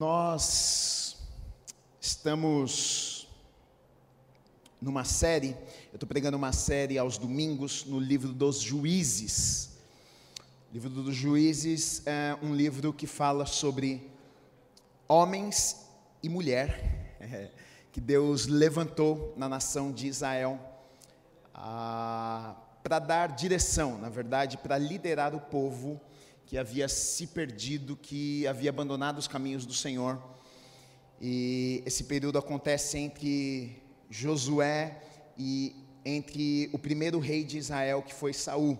[0.00, 1.16] Nós
[2.00, 3.28] estamos
[4.80, 5.50] numa série,
[5.92, 9.70] eu estou pregando uma série aos domingos no livro dos Juízes.
[10.68, 14.10] O livro dos Juízes é um livro que fala sobre
[15.06, 15.86] homens
[16.24, 17.16] e mulher
[17.92, 20.58] que Deus levantou na nação de Israel
[21.54, 26.00] ah, para dar direção, na verdade, para liderar o povo
[26.46, 30.22] que havia se perdido, que havia abandonado os caminhos do Senhor.
[31.20, 35.02] E esse período acontece entre Josué
[35.38, 38.78] e entre o primeiro rei de Israel, que foi Saul.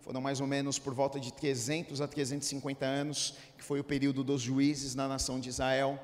[0.00, 4.22] Foram mais ou menos por volta de 300 a 350 anos, que foi o período
[4.22, 5.98] dos juízes na nação de Israel,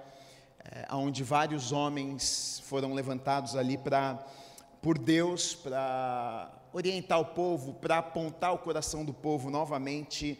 [0.64, 4.24] é, onde vários homens foram levantados ali para
[4.82, 10.36] por Deus para orientar o povo, para apontar o coração do povo novamente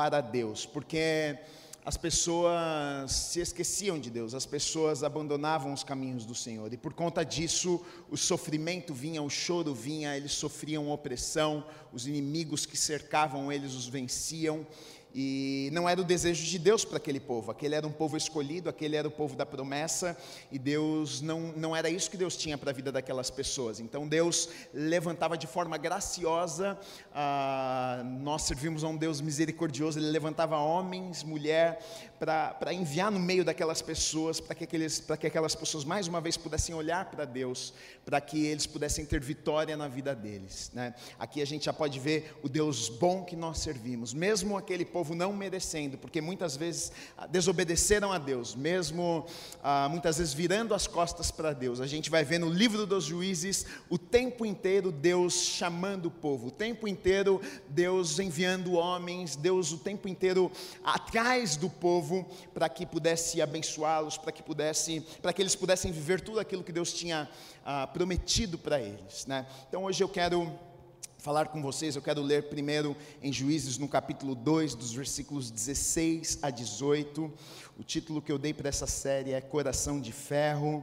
[0.00, 1.38] para Deus, porque
[1.84, 6.94] as pessoas se esqueciam de Deus, as pessoas abandonavam os caminhos do Senhor, e por
[6.94, 13.52] conta disso o sofrimento vinha, o choro vinha, eles sofriam opressão, os inimigos que cercavam
[13.52, 14.66] eles os venciam,
[15.14, 18.68] e não era o desejo de Deus para aquele povo, aquele era um povo escolhido,
[18.68, 20.16] aquele era o povo da promessa,
[20.50, 23.80] e Deus não, não era isso que Deus tinha para a vida daquelas pessoas.
[23.80, 26.78] Então Deus levantava de forma graciosa,
[27.14, 31.80] ah, nós servimos a um Deus misericordioso, Ele levantava homens, mulher,
[32.18, 36.36] para enviar no meio daquelas pessoas, para que, aqueles, que aquelas pessoas mais uma vez
[36.36, 37.72] pudessem olhar para Deus,
[38.04, 40.70] para que eles pudessem ter vitória na vida deles.
[40.74, 40.94] Né?
[41.18, 44.99] Aqui a gente já pode ver o Deus bom que nós servimos, mesmo aquele povo
[45.08, 49.26] não merecendo, porque muitas vezes ah, desobedeceram a Deus, mesmo
[49.62, 51.80] ah, muitas vezes virando as costas para Deus.
[51.80, 56.48] A gente vai ver no livro dos juízes o tempo inteiro Deus chamando o povo,
[56.48, 60.50] o tempo inteiro Deus enviando homens, Deus o tempo inteiro
[60.84, 65.92] atrás do povo povo para que pudesse abençoá-los, para que pudesse, para que eles pudessem
[65.92, 67.28] viver tudo aquilo que Deus tinha
[67.64, 69.46] ah, prometido para eles, né?
[69.68, 70.52] Então hoje eu quero
[71.20, 76.38] falar com vocês, eu quero ler primeiro em Juízes no capítulo 2, dos versículos 16
[76.40, 77.30] a 18.
[77.78, 80.82] O título que eu dei para essa série é Coração de Ferro,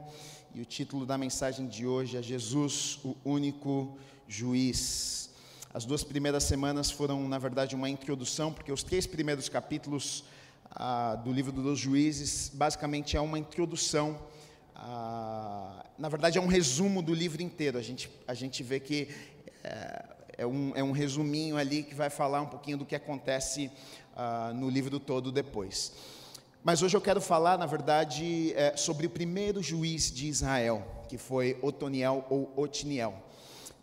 [0.53, 5.31] e o título da mensagem de hoje é Jesus, o único juiz.
[5.73, 10.23] As duas primeiras semanas foram, na verdade, uma introdução, porque os três primeiros capítulos
[10.71, 14.21] ah, do livro dos juízes, basicamente é uma introdução,
[14.75, 17.79] ah, na verdade é um resumo do livro inteiro.
[17.79, 19.07] A gente, a gente vê que
[19.63, 23.71] é, é, um, é um resuminho ali que vai falar um pouquinho do que acontece
[24.15, 25.93] ah, no livro todo depois.
[26.63, 31.17] Mas hoje eu quero falar, na verdade, é, sobre o primeiro juiz de Israel, que
[31.17, 33.13] foi Otoniel ou Otiniel.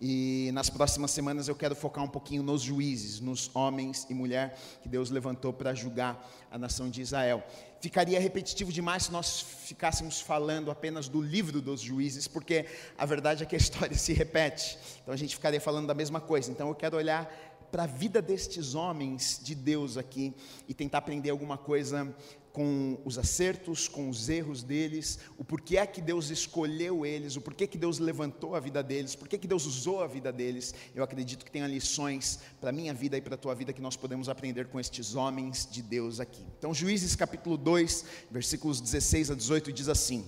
[0.00, 4.58] E nas próximas semanas eu quero focar um pouquinho nos juízes, nos homens e mulher
[4.82, 7.42] que Deus levantou para julgar a nação de Israel.
[7.80, 12.66] Ficaria repetitivo demais se nós ficássemos falando apenas do livro dos juízes, porque
[12.98, 14.78] a verdade é que a história se repete.
[15.02, 16.50] Então a gente ficaria falando da mesma coisa.
[16.50, 17.30] Então eu quero olhar
[17.70, 20.32] para a vida destes homens de Deus aqui
[20.68, 22.14] e tentar aprender alguma coisa
[22.54, 27.40] com os acertos, com os erros deles, o porquê é que Deus escolheu eles, o
[27.40, 30.72] porquê que Deus levantou a vida deles, porquê que Deus usou a vida deles.
[30.94, 33.82] Eu acredito que tenha lições para a minha vida e para a tua vida que
[33.82, 36.46] nós podemos aprender com estes homens de Deus aqui.
[36.56, 40.24] Então, Juízes capítulo 2, versículos 16 a 18 diz assim: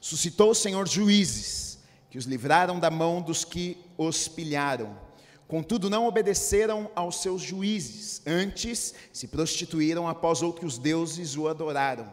[0.00, 1.78] Suscitou o Senhor juízes
[2.10, 4.98] que os livraram da mão dos que os pilharam
[5.52, 12.10] Contudo, não obedeceram aos seus juízes, antes se prostituíram após outros deuses o adoraram.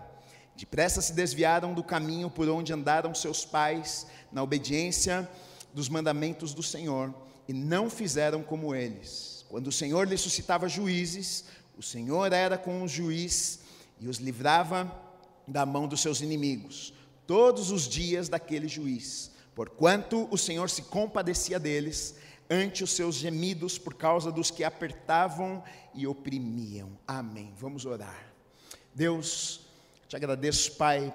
[0.57, 5.25] Depressa se desviaram do caminho por onde andaram seus pais, na obediência
[5.73, 7.15] dos mandamentos do Senhor,
[7.47, 9.45] e não fizeram como eles.
[9.47, 11.45] Quando o Senhor lhe suscitava juízes,
[11.77, 13.61] o Senhor era com o juiz
[14.01, 14.93] e os livrava
[15.47, 16.93] da mão dos seus inimigos,
[17.25, 19.31] todos os dias daquele juiz.
[19.55, 22.15] Porquanto o Senhor se compadecia deles,
[22.49, 26.97] ante os seus gemidos por causa dos que apertavam e oprimiam.
[27.07, 27.53] Amém.
[27.57, 28.33] Vamos orar.
[28.93, 29.61] Deus,
[30.07, 31.13] te agradeço, Pai,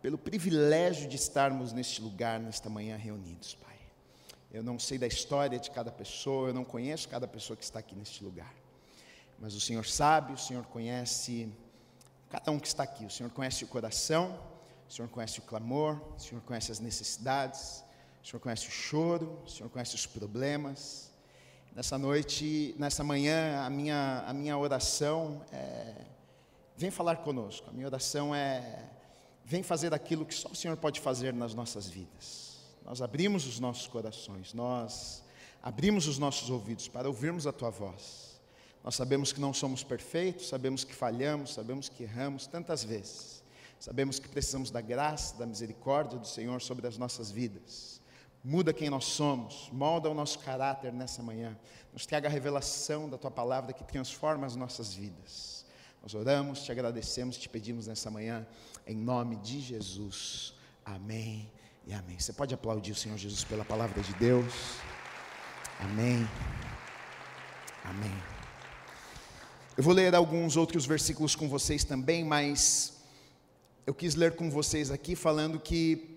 [0.00, 3.76] pelo privilégio de estarmos neste lugar, nesta manhã reunidos, Pai.
[4.52, 7.80] Eu não sei da história de cada pessoa, eu não conheço cada pessoa que está
[7.80, 8.54] aqui neste lugar.
[9.38, 11.52] Mas o Senhor sabe, o Senhor conhece
[12.30, 13.04] cada um que está aqui.
[13.04, 14.38] O Senhor conhece o coração,
[14.88, 17.84] o Senhor conhece o clamor, o Senhor conhece as necessidades.
[18.26, 21.12] O Senhor conhece o choro, o Senhor conhece os problemas.
[21.72, 25.94] Nessa noite, nessa manhã, a minha, a minha oração é:
[26.76, 27.70] vem falar conosco.
[27.70, 28.84] A minha oração é:
[29.44, 32.56] vem fazer aquilo que só o Senhor pode fazer nas nossas vidas.
[32.84, 35.22] Nós abrimos os nossos corações, nós
[35.62, 38.40] abrimos os nossos ouvidos para ouvirmos a tua voz.
[38.82, 43.44] Nós sabemos que não somos perfeitos, sabemos que falhamos, sabemos que erramos tantas vezes.
[43.78, 47.95] Sabemos que precisamos da graça, da misericórdia do Senhor sobre as nossas vidas.
[48.48, 51.58] Muda quem nós somos, molda o nosso caráter nessa manhã.
[51.92, 55.66] Nos traga a revelação da tua palavra que transforma as nossas vidas.
[56.00, 58.46] Nós oramos, te agradecemos, te pedimos nessa manhã,
[58.86, 60.54] em nome de Jesus.
[60.84, 61.50] Amém
[61.88, 62.20] e amém.
[62.20, 64.54] Você pode aplaudir o Senhor Jesus pela palavra de Deus.
[65.80, 66.24] Amém.
[67.82, 68.22] Amém.
[69.76, 73.02] Eu vou ler alguns outros versículos com vocês também, mas
[73.84, 76.15] eu quis ler com vocês aqui falando que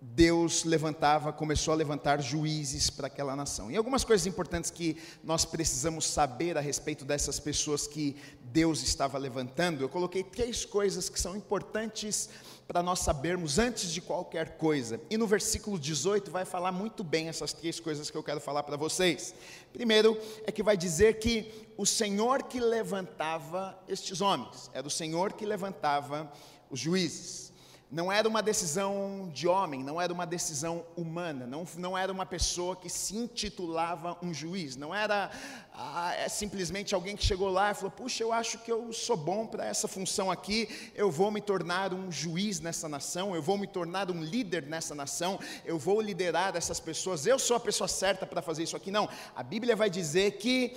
[0.00, 3.68] Deus levantava, começou a levantar juízes para aquela nação.
[3.68, 9.18] E algumas coisas importantes que nós precisamos saber a respeito dessas pessoas que Deus estava
[9.18, 12.28] levantando, eu coloquei três coisas que são importantes
[12.68, 15.00] para nós sabermos antes de qualquer coisa.
[15.10, 18.62] E no versículo 18 vai falar muito bem essas três coisas que eu quero falar
[18.62, 19.34] para vocês.
[19.72, 20.16] Primeiro
[20.46, 25.44] é que vai dizer que o Senhor que levantava estes homens, era o Senhor que
[25.44, 26.30] levantava
[26.70, 27.47] os juízes
[27.90, 32.26] não era uma decisão de homem, não era uma decisão humana, não, não era uma
[32.26, 35.30] pessoa que se intitulava um juiz, não era
[35.72, 39.16] ah, é simplesmente alguém que chegou lá e falou: Puxa, eu acho que eu sou
[39.16, 43.56] bom para essa função aqui, eu vou me tornar um juiz nessa nação, eu vou
[43.56, 47.88] me tornar um líder nessa nação, eu vou liderar essas pessoas, eu sou a pessoa
[47.88, 48.90] certa para fazer isso aqui.
[48.90, 50.76] Não, a Bíblia vai dizer que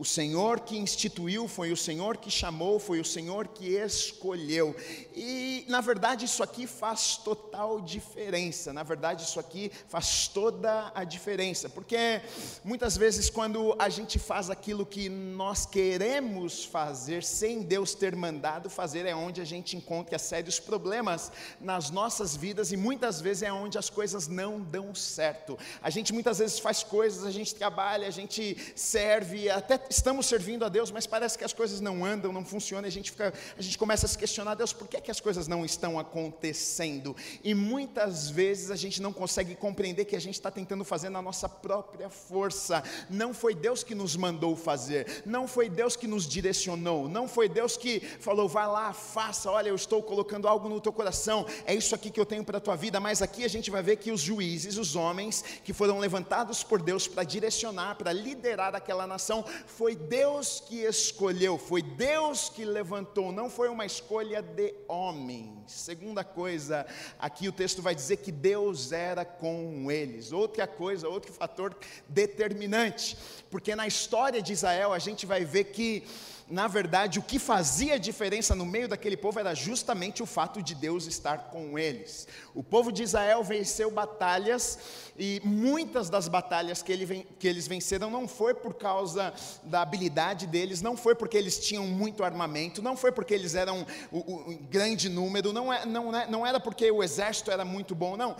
[0.00, 4.74] o Senhor que instituiu, foi o Senhor que chamou, foi o Senhor que escolheu.
[5.14, 8.72] E, na verdade, isso aqui faz total diferença.
[8.72, 11.68] Na verdade, isso aqui faz toda a diferença.
[11.68, 12.22] Porque
[12.64, 18.70] muitas vezes, quando a gente faz aquilo que nós queremos fazer, sem Deus ter mandado
[18.70, 21.30] fazer, é onde a gente encontra sérios problemas
[21.60, 25.58] nas nossas vidas e muitas vezes é onde as coisas não dão certo.
[25.82, 30.64] A gente muitas vezes faz coisas, a gente trabalha, a gente serve, até estamos servindo
[30.64, 33.60] a Deus, mas parece que as coisas não andam, não funcionam, a gente, fica, a
[33.60, 37.16] gente começa a se questionar, Deus, por que, é que as coisas não estão acontecendo?
[37.42, 41.20] E muitas vezes a gente não consegue compreender que a gente está tentando fazer na
[41.20, 42.84] nossa própria força.
[43.10, 47.48] Não foi Deus que nos mandou fazer, não foi Deus que nos direcionou, não foi
[47.48, 51.74] Deus que falou, vai lá, faça, olha, eu estou colocando algo no teu coração, é
[51.74, 53.96] isso aqui que eu tenho para a tua vida, mas aqui a gente vai ver
[53.96, 59.06] que os juízes, os homens que foram levantados por Deus para direcionar, para liderar aquela
[59.06, 65.62] nação, foi Deus que escolheu, foi Deus que levantou, não foi uma escolha de homem.
[65.66, 66.86] Segunda coisa,
[67.18, 70.32] aqui o texto vai dizer que Deus era com eles.
[70.32, 71.76] Outra coisa, outro fator
[72.08, 73.16] determinante,
[73.50, 76.04] porque na história de Israel a gente vai ver que
[76.50, 80.74] na verdade, o que fazia diferença no meio daquele povo era justamente o fato de
[80.74, 82.26] Deus estar com eles.
[82.54, 84.78] O povo de Israel venceu batalhas
[85.18, 89.32] e muitas das batalhas que, ele, que, eles venceram não foi por causa
[89.62, 93.86] da habilidade deles, não foi porque eles tinham muito armamento, não foi porque eles eram
[94.10, 98.16] o, grande número, não, é, não, é, não era porque o exército era muito bom,
[98.16, 98.34] não.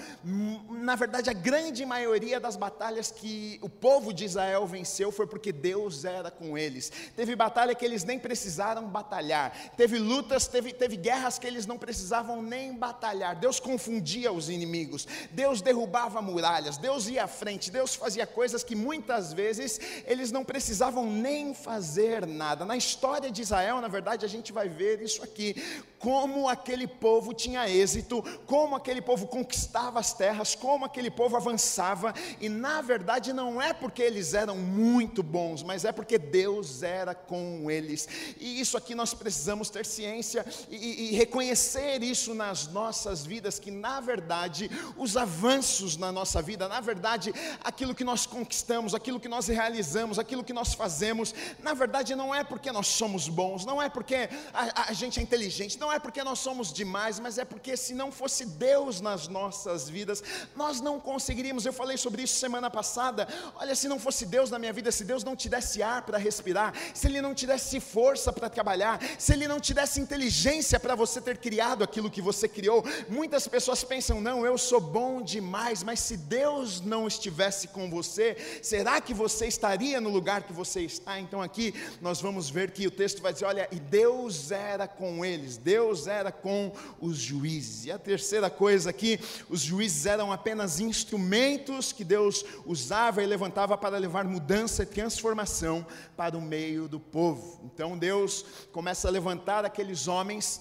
[0.70, 5.52] Na verdade, a grande maioria das batalhas que o povo de Israel venceu foi porque
[5.52, 6.90] Deus era com eles.
[7.14, 9.54] Teve batalha que eles nem precisaram batalhar.
[9.76, 13.36] Teve lutas, teve, teve guerras que eles não precisavam nem batalhar.
[13.36, 13.60] Deus
[14.00, 19.32] confundia os inimigos, Deus derrubava muralhas, Deus ia à frente, Deus fazia coisas que muitas
[19.32, 22.64] vezes eles não precisavam nem fazer nada.
[22.64, 25.55] Na história de Israel, na verdade, a gente vai ver isso aqui:
[25.99, 32.15] como aquele povo tinha êxito, como aquele povo conquistava as terras, como aquele povo avançava,
[32.41, 37.15] e na verdade não é porque eles eram muito bons, mas é porque Deus era
[37.15, 38.08] com eles.
[38.41, 43.70] E isso aqui nós precisamos ter ciência e, e reconhecer isso nas nossas vidas, que
[43.70, 47.32] na verdade os avanços na nossa vida, na verdade
[47.65, 52.35] aquilo que nós conquistamos, aquilo que nós realizamos, aquilo que nós fazemos, na verdade não
[52.35, 55.99] é porque nós somos bons, não é porque a, a gente é inteligente, não é
[55.99, 60.23] porque nós somos demais, mas é porque se não fosse Deus nas nossas vidas,
[60.55, 61.65] nós não conseguiríamos.
[61.65, 63.27] Eu falei sobre isso semana passada.
[63.55, 66.19] Olha, se não fosse Deus na minha vida, se Deus não te desse ar para
[66.19, 70.79] respirar, se Ele não te desse força para trabalhar, se Ele não te desse inteligência
[70.79, 75.22] para você ter criado aquilo que você criou, muitas pessoas pensam: não, eu sou bom
[75.22, 80.53] demais, mas se Deus não estivesse com você, será que você estaria no lugar que
[80.53, 81.19] você está?
[81.19, 85.25] Então aqui nós vamos ver que o texto vai dizer: olha, e Deus era com
[85.25, 87.87] eles, Deus era com os juízes.
[87.87, 89.19] E a terceira coisa aqui,
[89.49, 95.87] os juízes eram apenas instrumentos que Deus usava e levantava para levar mudança e transformação
[96.17, 97.60] para o meio do povo.
[97.65, 100.60] Então Deus começa a levantar aqueles homens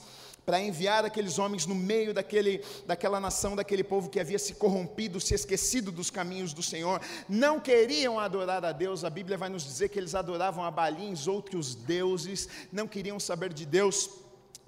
[0.50, 5.22] para enviar aqueles homens no meio daquele, daquela nação, daquele povo que havia se corrompido,
[5.22, 9.64] se esquecido dos caminhos do Senhor, não queriam adorar a Deus, a Bíblia vai nos
[9.64, 14.10] dizer que eles adoravam a Balins, outros deuses, não queriam saber de Deus.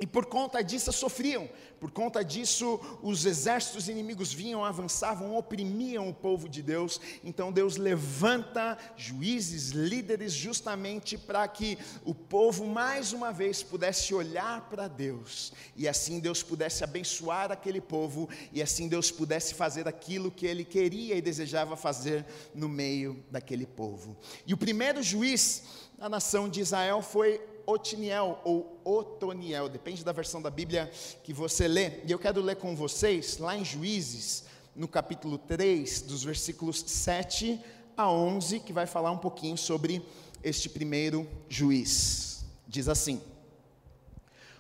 [0.02, 1.48] E por conta disso sofriam,
[1.80, 7.00] por conta disso os exércitos inimigos vinham, avançavam, oprimiam o povo de Deus.
[7.24, 14.68] Então Deus levanta juízes, líderes, justamente para que o povo mais uma vez pudesse olhar
[14.72, 20.32] para Deus e assim Deus pudesse abençoar aquele povo e assim Deus pudesse fazer aquilo
[20.32, 24.18] que ele queria e desejava fazer no meio daquele povo.
[24.48, 25.64] E o primeiro juiz
[25.96, 30.92] da nação de Israel foi Otiniel ou Otoniel, depende da versão da Bíblia
[31.24, 32.04] que você lê.
[32.06, 34.46] E eu quero ler com vocês, lá em Juízes,
[34.76, 37.60] no capítulo 3, dos versículos 7
[37.96, 40.06] a 11, que vai falar um pouquinho sobre
[40.44, 42.46] este primeiro juiz.
[42.68, 43.22] Diz assim: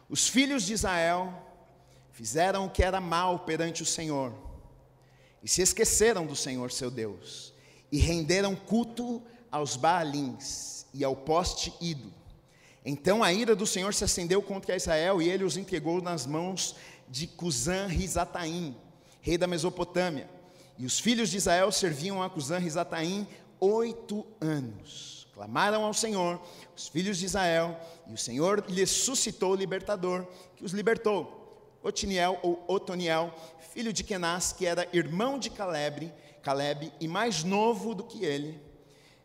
[0.09, 1.33] Os filhos de Israel
[2.11, 4.33] fizeram o que era mal perante o Senhor,
[5.41, 7.53] e se esqueceram do Senhor seu Deus,
[7.91, 12.20] e renderam culto aos Baalins e ao poste Ido
[12.85, 16.75] então a ira do Senhor se acendeu contra Israel e ele os entregou nas mãos
[17.07, 18.75] de Cusã Risataim,
[19.21, 20.29] rei da Mesopotâmia.
[20.77, 23.27] E os filhos de Israel serviam a Cusã Risataim
[23.59, 25.27] oito anos.
[25.33, 26.41] Clamaram ao Senhor,
[26.75, 31.39] os filhos de Israel, e o Senhor lhes suscitou o libertador, que os libertou.
[31.83, 33.33] Otiniel ou Otoniel,
[33.73, 36.11] filho de Kenaz, que era irmão de Caleb,
[36.41, 38.59] Caleb e mais novo do que ele.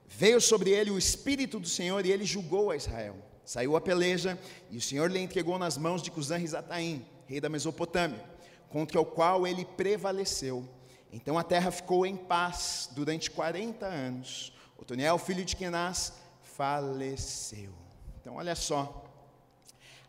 [0.06, 3.16] Veio sobre ele o Espírito do Senhor e ele julgou a Israel.
[3.46, 4.36] Saiu a peleja
[4.72, 8.22] e o Senhor lhe entregou nas mãos de Cusã Risataim, rei da Mesopotâmia,
[8.68, 10.68] contra o qual ele prevaleceu.
[11.12, 14.52] Então a terra ficou em paz durante 40 anos.
[14.76, 16.12] Otoniel, filho de Kenaz,
[16.42, 17.72] faleceu.
[18.20, 19.04] Então olha só,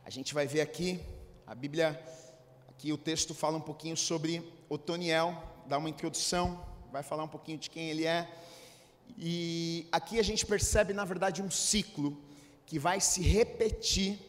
[0.04, 1.00] a gente vai ver aqui,
[1.46, 2.04] a Bíblia,
[2.68, 7.60] aqui o texto fala um pouquinho sobre Otoniel, dá uma introdução, vai falar um pouquinho
[7.60, 8.28] de quem ele é.
[9.16, 12.26] E aqui a gente percebe, na verdade, um ciclo
[12.68, 14.20] que vai se repetir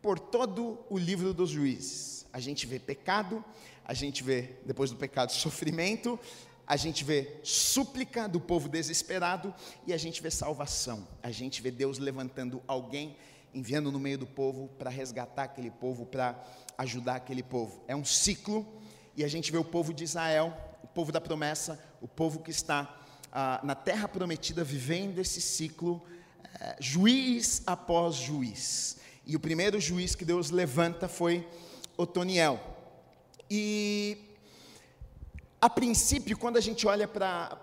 [0.00, 2.26] por todo o livro dos juízes.
[2.32, 3.42] A gente vê pecado,
[3.84, 6.20] a gente vê, depois do pecado, sofrimento,
[6.66, 9.54] a gente vê súplica do povo desesperado
[9.86, 11.08] e a gente vê salvação.
[11.22, 13.16] A gente vê Deus levantando alguém,
[13.54, 16.38] enviando no meio do povo para resgatar aquele povo, para
[16.76, 17.82] ajudar aquele povo.
[17.88, 18.66] É um ciclo
[19.16, 20.54] e a gente vê o povo de Israel,
[20.84, 23.02] o povo da promessa, o povo que está
[23.32, 26.04] ah, na terra prometida, vivendo esse ciclo
[26.80, 28.96] juiz após juiz.
[29.26, 31.46] E o primeiro juiz que Deus levanta foi
[31.96, 32.58] Otoniel.
[33.50, 34.27] E
[35.60, 37.58] a princípio, quando a gente olha para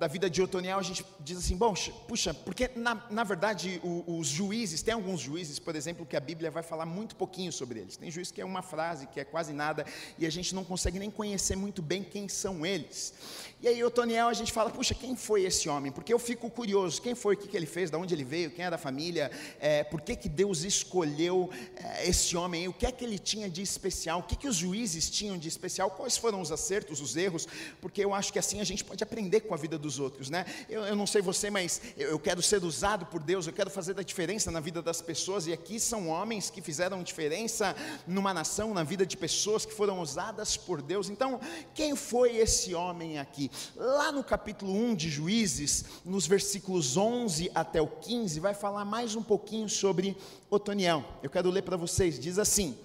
[0.00, 1.74] a vida de Otoniel, a gente diz assim: bom,
[2.06, 6.20] puxa, porque na, na verdade o, os juízes, tem alguns juízes, por exemplo, que a
[6.20, 7.98] Bíblia vai falar muito pouquinho sobre eles.
[7.98, 9.84] Tem juiz que é uma frase, que é quase nada,
[10.18, 13.12] e a gente não consegue nem conhecer muito bem quem são eles.
[13.60, 15.92] E aí, Otoniel, a gente fala: puxa, quem foi esse homem?
[15.92, 18.50] Porque eu fico curioso: quem foi, o que, que ele fez, de onde ele veio,
[18.50, 19.30] quem era a família,
[19.60, 23.50] é, por que, que Deus escolheu é, esse homem, o que é que ele tinha
[23.50, 27.17] de especial, o que, que os juízes tinham de especial, quais foram os acertos, os
[27.18, 27.46] erros,
[27.80, 30.46] porque eu acho que assim a gente pode aprender com a vida dos outros, né?
[30.68, 33.70] Eu, eu não sei você, mas eu, eu, quero ser usado por Deus, eu quero
[33.70, 37.74] fazer a diferença na vida das pessoas, e aqui são homens que fizeram diferença
[38.06, 41.10] numa nação, na vida de pessoas que foram usadas por Deus.
[41.10, 41.40] Então,
[41.74, 43.50] quem foi esse homem aqui?
[43.76, 49.14] Lá no capítulo 1 de Juízes, nos versículos 11 até o 15, vai falar mais
[49.14, 50.16] um pouquinho sobre
[50.50, 51.04] Otoniel.
[51.22, 52.78] Eu quero ler para vocês, diz assim: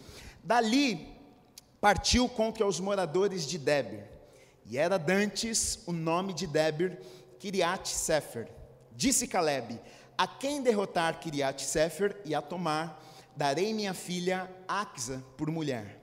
[0.44, 1.08] Dali
[1.80, 4.13] partiu contra os moradores de Debir
[4.66, 7.00] e era dantes o nome de Debir,
[7.40, 8.48] Kiriat Sefer.
[8.92, 9.80] Disse Caleb:
[10.18, 13.04] A quem derrotar Kiriat Sefer e a tomar,
[13.36, 16.00] darei minha filha Axa por mulher.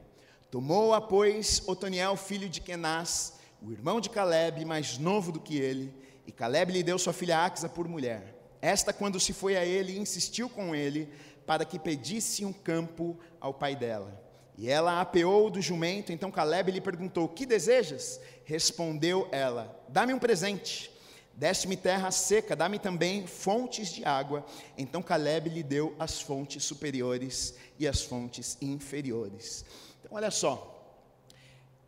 [0.51, 5.95] Tomou-a, pois, Otoniel, filho de Kenaz, o irmão de Caleb, mais novo do que ele,
[6.27, 8.37] e Caleb lhe deu sua filha Axa por mulher.
[8.61, 11.09] Esta, quando se foi a ele, insistiu com ele
[11.47, 14.20] para que pedisse um campo ao pai dela.
[14.61, 18.21] E ela apeou do jumento, então Caleb lhe perguntou: Que desejas?
[18.45, 20.91] Respondeu ela: Dá-me um presente.
[21.33, 24.45] Deste-me terra seca, dá-me também fontes de água.
[24.77, 29.65] Então Caleb lhe deu as fontes superiores e as fontes inferiores.
[29.99, 30.67] Então, olha só.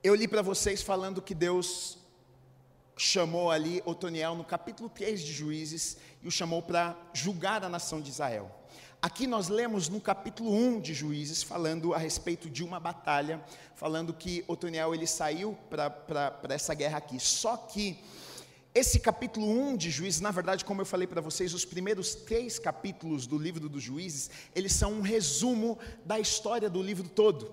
[0.02, 1.99] Eu li para vocês falando que Deus
[2.97, 8.00] chamou ali Otoniel no capítulo 3 de Juízes e o chamou para julgar a nação
[8.00, 8.50] de Israel.
[9.04, 13.44] Aqui nós lemos no capítulo 1 de Juízes, falando a respeito de uma batalha,
[13.75, 17.18] falando que Otoniel ele saiu para essa guerra aqui.
[17.18, 17.99] Só que
[18.73, 22.61] esse capítulo 1 de Juízes, na verdade, como eu falei para vocês, os primeiros três
[22.61, 27.52] capítulos do livro dos Juízes, eles são um resumo da história do livro todo.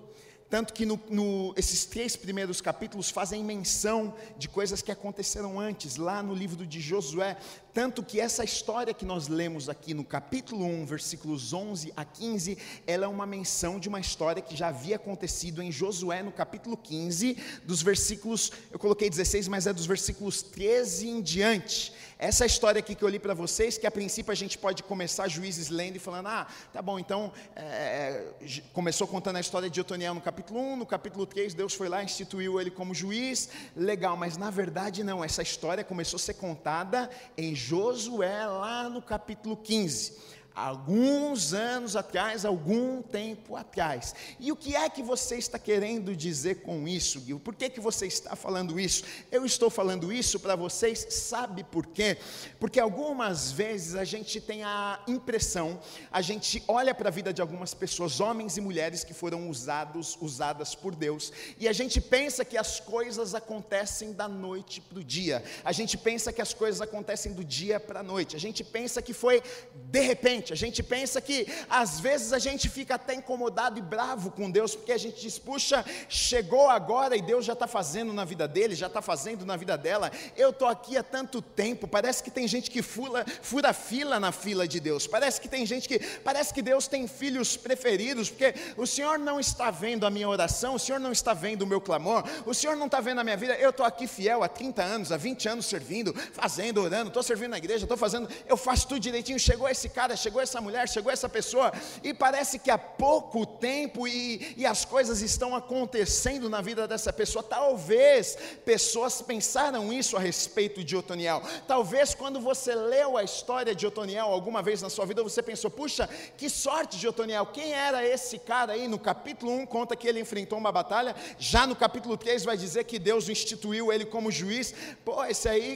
[0.50, 5.96] Tanto que no, no, esses três primeiros capítulos fazem menção de coisas que aconteceram antes.
[5.96, 7.36] Lá no livro de Josué
[7.72, 12.58] Tanto que essa história que nós lemos aqui no capítulo 1, versículos 11 a 15,
[12.84, 16.76] ela é uma menção de uma história que já havia acontecido em Josué, no capítulo
[16.76, 21.92] 15, dos versículos, eu coloquei 16, mas é dos versículos 13 em diante.
[22.22, 25.26] Essa história aqui que eu li para vocês, que a princípio a gente pode começar
[25.26, 29.80] juízes lendo e falando, ah, tá bom, então é, é começou contando a história de
[29.80, 34.18] Otoniel no capítulo 1, no capítulo 3 Deus foi lá, instituiu ele como juiz, legal,
[34.18, 37.08] mas na verdade não, essa história começou a ser contada
[37.38, 44.14] em Josué lá no capítulo 15 alguns anos atrás, algum tempo atrás.
[44.38, 47.40] E o que é que você está querendo dizer com isso, Gil?
[47.40, 49.04] Por que, que você está falando isso?
[49.30, 52.16] Eu estou falando isso para vocês, sabe por quê?
[52.58, 55.80] Porque algumas vezes a gente tem a impressão,
[56.10, 60.18] a gente olha para a vida de algumas pessoas, homens e mulheres que foram usados,
[60.20, 65.04] usadas por Deus, e a gente pensa que as coisas acontecem da noite para o
[65.04, 68.64] dia, a gente pensa que as coisas acontecem do dia para a noite, a gente
[68.64, 69.42] pensa que foi
[69.90, 74.30] de repente, a gente pensa que às vezes a gente fica até incomodado e bravo
[74.30, 78.24] com Deus, porque a gente diz, puxa, chegou agora e Deus já está fazendo na
[78.24, 80.10] vida dele, já está fazendo na vida dela.
[80.36, 84.32] Eu estou aqui há tanto tempo, parece que tem gente que fura, fura fila na
[84.32, 88.54] fila de Deus, parece que tem gente que, parece que Deus tem filhos preferidos, porque
[88.76, 91.80] o Senhor não está vendo a minha oração, o Senhor não está vendo o meu
[91.80, 94.82] clamor, o Senhor não está vendo a minha vida, eu estou aqui fiel há 30
[94.82, 98.86] anos, há 20 anos servindo, fazendo, orando, estou servindo na igreja, estou fazendo, eu faço
[98.88, 101.72] tudo direitinho, chegou esse cara, chegou chegou essa mulher, chegou essa pessoa,
[102.04, 107.12] e parece que há pouco tempo e, e as coisas estão acontecendo na vida dessa
[107.12, 107.42] pessoa.
[107.42, 111.42] Talvez pessoas pensaram isso a respeito de Otoniel.
[111.66, 115.68] Talvez quando você leu a história de Otoniel alguma vez na sua vida, você pensou:
[115.68, 118.86] puxa, que sorte de Otoniel, quem era esse cara aí?
[118.86, 122.84] No capítulo 1 conta que ele enfrentou uma batalha, já no capítulo 3 vai dizer
[122.84, 124.72] que Deus instituiu ele como juiz.
[125.04, 125.74] Pô, esse aí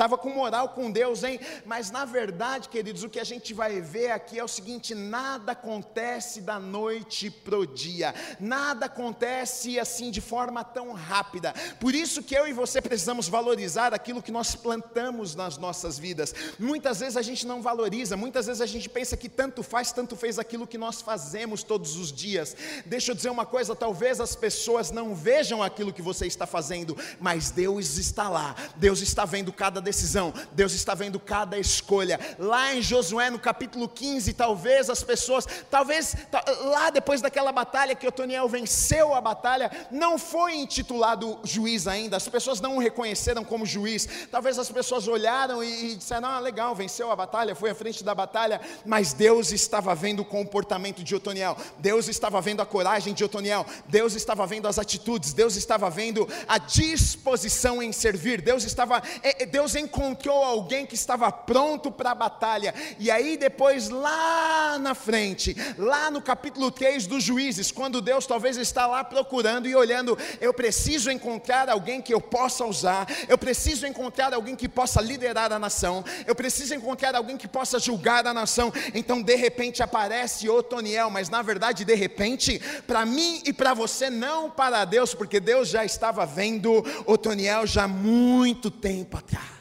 [0.00, 1.38] estava com moral com Deus, hein?
[1.66, 5.52] Mas na verdade, queridos, o que a gente vai ver aqui é o seguinte: nada
[5.52, 11.52] acontece da noite pro dia, nada acontece assim de forma tão rápida.
[11.78, 16.34] Por isso que eu e você precisamos valorizar aquilo que nós plantamos nas nossas vidas.
[16.58, 20.16] Muitas vezes a gente não valoriza, muitas vezes a gente pensa que tanto faz, tanto
[20.16, 22.56] fez aquilo que nós fazemos todos os dias.
[22.86, 26.96] Deixa eu dizer uma coisa: talvez as pessoas não vejam aquilo que você está fazendo,
[27.20, 32.18] mas Deus está lá, Deus está vendo cada decisão, Deus está vendo cada escolha.
[32.38, 36.14] Lá em Josué, no capítulo 15, talvez as pessoas, talvez
[36.62, 42.28] lá depois daquela batalha que Otoniel venceu a batalha, não foi intitulado juiz ainda, as
[42.28, 44.08] pessoas não o reconheceram como juiz.
[44.30, 48.14] Talvez as pessoas olharam e, disseram: Ah, legal, venceu a batalha, foi à frente da
[48.14, 53.24] batalha, mas Deus estava vendo o comportamento de Otoniel, Deus estava vendo a coragem de
[53.24, 59.02] Otoniel, Deus estava vendo as atitudes, Deus estava vendo a disposição em servir, Deus estava,
[59.22, 62.74] é, é, Deus encontrou alguém que estava pronto para a batalha.
[62.98, 68.56] E aí, depois, lá na frente, lá no capítulo 3 dos Juízes, quando Deus talvez
[68.56, 73.86] está lá procurando e olhando, eu preciso encontrar alguém que eu possa usar, eu preciso
[73.86, 78.34] encontrar alguém que possa liderar a nação, eu preciso encontrar alguém que possa julgar a
[78.34, 78.72] nação.
[78.94, 84.10] Então, de repente, aparece Otoniel, mas na verdade, de repente, para mim e para você,
[84.10, 89.60] não para Deus, porque Deus já estava vendo Otoniel já muito tempo atrás.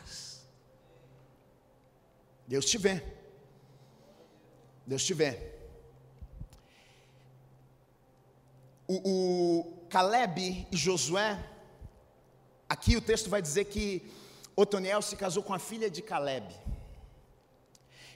[2.50, 2.96] Deus te vê.
[4.88, 5.38] Deus te vê.
[8.88, 11.40] O, o Caleb e Josué,
[12.68, 14.12] aqui o texto vai dizer que
[14.56, 16.48] Otoniel se casou com a filha de Caleb.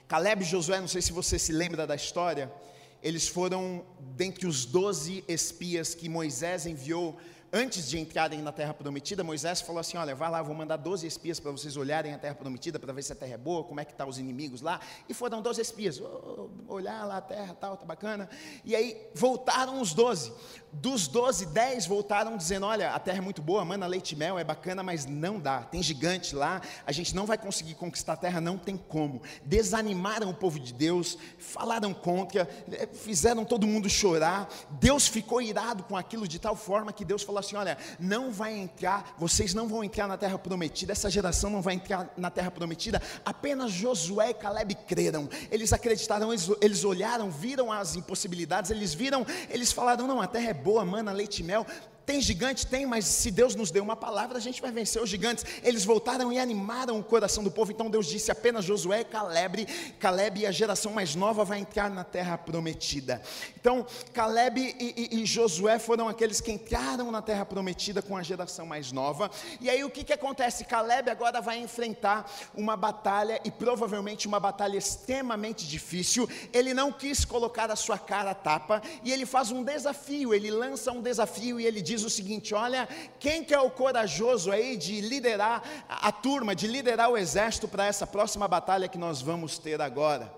[0.08, 2.52] Caleb e Josué, não sei se você se lembra da história,
[3.00, 7.16] eles foram dentre os doze espias que Moisés enviou
[7.54, 11.06] antes de entrarem na terra prometida, Moisés falou assim: Olha, vai lá, vou mandar 12
[11.06, 13.78] espias para vocês olharem a terra prometida, para ver se a terra é boa, como
[13.78, 14.80] é que estão tá os inimigos lá.
[15.08, 18.28] E foram 12 espias, oh, olhar lá a terra, tal, tá bacana.
[18.64, 20.32] E aí voltaram os 12.
[20.74, 24.38] Dos 12, 10 voltaram dizendo: Olha, a terra é muito boa, mana leite e mel,
[24.38, 25.60] é bacana, mas não dá.
[25.62, 29.22] Tem gigante lá, a gente não vai conseguir conquistar a terra, não tem como.
[29.44, 34.48] Desanimaram o povo de Deus, falaram contra, eh, fizeram todo mundo chorar.
[34.70, 38.52] Deus ficou irado com aquilo de tal forma que Deus falou assim: olha, não vai
[38.52, 42.50] entrar, vocês não vão entrar na terra prometida, essa geração não vai entrar na terra
[42.50, 43.00] prometida.
[43.24, 49.24] Apenas Josué e Caleb creram, eles acreditaram, eles, eles olharam, viram as impossibilidades, eles viram,
[49.48, 51.66] eles falaram: não, a terra é boa, mana, leite mel
[52.06, 52.66] Tem gigante?
[52.66, 55.44] Tem, mas se Deus nos deu uma palavra, a gente vai vencer os gigantes.
[55.62, 57.72] Eles voltaram e animaram o coração do povo.
[57.72, 59.66] Então Deus disse apenas Josué e Caleb.
[59.98, 63.22] Caleb e a geração mais nova vai entrar na terra prometida.
[63.58, 68.22] Então Caleb e, e, e Josué foram aqueles que entraram na terra prometida com a
[68.22, 69.30] geração mais nova.
[69.60, 70.64] E aí o que, que acontece?
[70.64, 76.28] Caleb agora vai enfrentar uma batalha e provavelmente uma batalha extremamente difícil.
[76.52, 80.34] Ele não quis colocar a sua cara a tapa e ele faz um desafio.
[80.34, 83.70] Ele lança um desafio e ele diz diz o seguinte: olha, quem que é o
[83.70, 88.98] corajoso aí de liderar a, turma, de liderar o exército para essa próxima batalha que
[88.98, 90.32] nós vamos ter agora?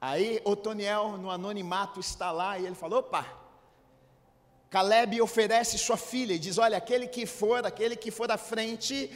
[0.00, 3.26] Aí Otoniel, no anonimato, está lá e ele falou: opa,
[4.70, 9.10] Caleb oferece sua filha e diz: Olha, aquele que for, aquele que for à frente,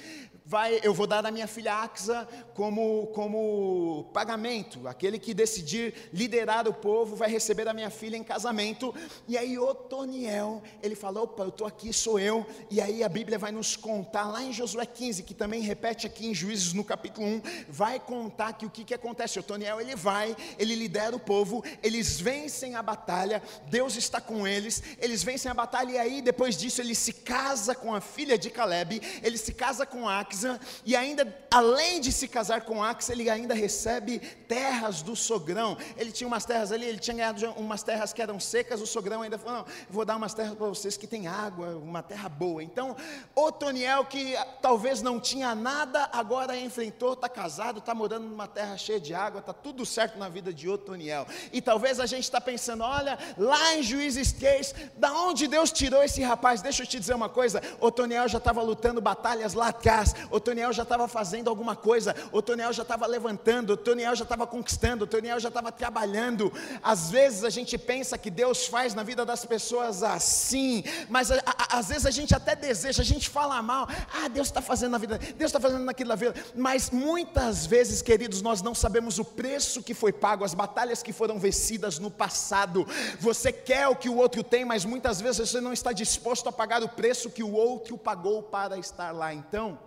[0.51, 4.89] vai, eu vou dar a minha filha Axa como, como pagamento.
[4.89, 8.93] Aquele que decidir liderar o povo vai receber a minha filha em casamento.
[9.29, 12.45] E aí Otoniel, ele falou, opa, eu estou aqui, sou eu.
[12.69, 16.27] E aí a Bíblia vai nos contar, lá em Josué 15, que também repete aqui
[16.27, 19.39] em Juízes no capítulo 1, vai contar que o que, que acontece.
[19.39, 24.83] Otoniel, ele vai, ele lidera o povo, eles vencem a batalha, Deus está com eles,
[24.99, 28.51] eles vencem a batalha, e aí depois disso ele se casa com a filha de
[28.51, 30.40] Caleb, ele se casa com Axa,
[30.85, 35.77] e ainda, além de se casar com Axa, ele ainda recebe terras do sogrão.
[35.97, 39.23] Ele tinha umas terras ali, ele tinha ganhado umas terras que eram secas, o sogrão
[39.23, 42.63] ainda falou: não, vou dar umas terras para vocês que tem água, uma terra boa.
[42.63, 42.97] Então,
[43.35, 49.01] Otoniel, que talvez não tinha nada, agora enfrentou, está casado, está morando numa terra cheia
[49.01, 51.27] de água, está tudo certo na vida de Otoniel.
[51.53, 56.03] E talvez a gente está pensando: olha, lá em Juízes 3, da onde Deus tirou
[56.03, 56.63] esse rapaz?
[56.63, 60.83] Deixa eu te dizer uma coisa: Otoniel já estava lutando batalhas lá atrás, Otoniel já
[60.83, 65.73] estava fazendo alguma coisa, Otoniel já estava levantando, Otoniel já estava conquistando, Otoniel já estava
[65.73, 66.53] trabalhando.
[66.83, 71.37] Às vezes a gente pensa que Deus faz na vida das pessoas assim, mas a,
[71.45, 74.93] a, às vezes a gente até deseja, a gente fala mal, ah, Deus está fazendo
[74.93, 79.19] na vida, Deus está fazendo naquilo na vida, mas muitas vezes, queridos, nós não sabemos
[79.19, 82.87] o preço que foi pago, as batalhas que foram vencidas no passado.
[83.19, 86.53] Você quer o que o outro tem, mas muitas vezes você não está disposto a
[86.53, 89.33] pagar o preço que o outro pagou para estar lá.
[89.33, 89.79] Então,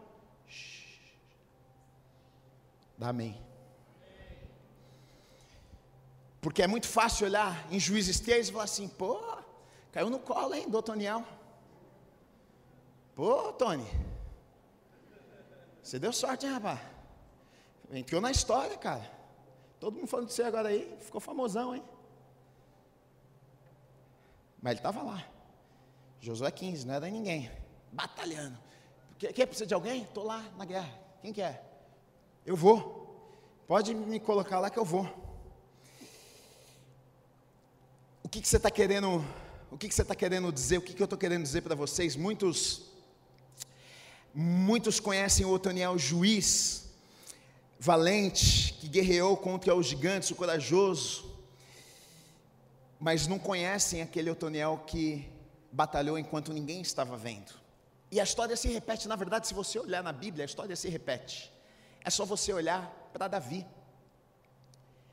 [3.04, 3.38] Amém.
[6.39, 9.22] Porque é muito fácil olhar em Juízes 3 e falar assim, pô,
[9.92, 11.24] caiu no colo, hein, do Toniel.
[13.13, 13.86] Pô, Tony,
[15.82, 16.80] você deu sorte, hein, rapaz?
[17.92, 19.12] Entrou na história, cara.
[19.80, 21.84] Todo mundo falando de você agora aí, ficou famosão, hein?
[24.62, 25.28] Mas ele estava lá.
[26.22, 27.52] Josué 15, não era ninguém.
[27.92, 28.58] Batalhando.
[29.20, 30.04] Quer precisa de alguém?
[30.04, 30.98] Estou lá na guerra.
[31.22, 31.70] Quem quer?
[31.70, 31.73] É?
[32.45, 33.63] Eu vou.
[33.65, 35.08] Pode me colocar lá que eu vou.
[38.21, 39.23] O que, que você está querendo?
[39.71, 40.77] O que, que você está querendo dizer?
[40.77, 42.17] O que, que eu estou querendo dizer para vocês?
[42.17, 42.82] Muitos,
[44.34, 46.89] muitos conhecem o Otoniel juiz,
[47.79, 51.34] valente, que guerreou contra os gigantes, o corajoso,
[52.99, 55.29] mas não conhecem aquele Otoniel que
[55.71, 57.53] batalhou enquanto ninguém estava vendo.
[58.12, 60.89] E a história se repete, na verdade, se você olhar na Bíblia, a história se
[60.89, 61.53] repete.
[62.04, 63.66] É só você olhar para Davi.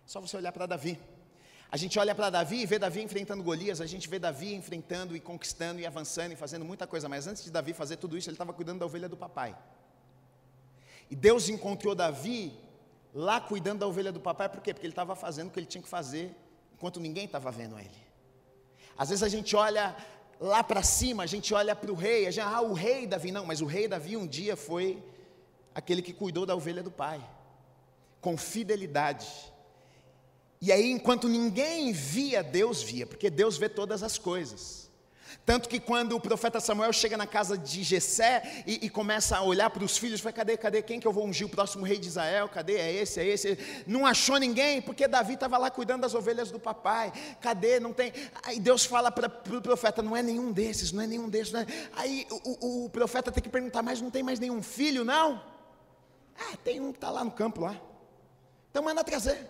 [0.05, 0.99] É só você olhar para Davi.
[1.73, 5.15] A gente olha para Davi e vê Davi enfrentando Golias, a gente vê Davi enfrentando
[5.15, 8.29] e conquistando e avançando e fazendo muita coisa, mas antes de Davi fazer tudo isso,
[8.29, 9.57] ele estava cuidando da ovelha do papai.
[11.09, 12.53] E Deus encontrou Davi
[13.15, 14.75] lá cuidando da ovelha do papai, por quê?
[14.75, 16.35] Porque ele estava fazendo o que ele tinha que fazer
[16.75, 17.91] enquanto ninguém estava vendo ele.
[18.99, 19.95] Às vezes a gente olha
[20.41, 23.31] lá para cima, a gente olha para o rei, a gente, ah, o rei Davi,
[23.31, 25.01] não, mas o rei Davi um dia foi
[25.75, 27.21] aquele que cuidou da ovelha do pai,
[28.21, 29.27] com fidelidade.
[30.61, 34.91] E aí, enquanto ninguém via, Deus via, porque Deus vê todas as coisas.
[35.45, 39.43] Tanto que quando o profeta Samuel chega na casa de Jessé e, e começa a
[39.43, 41.99] olhar para os filhos, fala, cadê, cadê, quem que eu vou ungir o próximo rei
[41.99, 42.49] de Israel?
[42.49, 43.59] Cadê, é esse, é esse?
[43.87, 47.13] Não achou ninguém, porque Davi estava lá cuidando das ovelhas do papai.
[47.41, 48.13] Cadê, não tem?
[48.43, 51.55] Aí Deus fala para o pro profeta, não é nenhum desses, não é nenhum desses.
[51.55, 51.67] É...
[51.95, 55.41] Aí o, o, o profeta tem que perguntar, mas não tem mais nenhum filho, não?
[56.41, 57.81] Ah, tem um que está lá no campo lá.
[58.71, 59.47] Então manda trazer.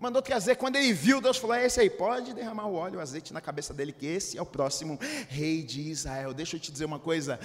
[0.00, 0.56] Mandou trazer.
[0.56, 3.40] Quando ele viu, Deus falou: é esse aí, pode derramar o óleo, o azeite na
[3.40, 6.32] cabeça dele, que esse é o próximo rei de Israel.
[6.32, 7.38] Deixa eu te dizer uma coisa.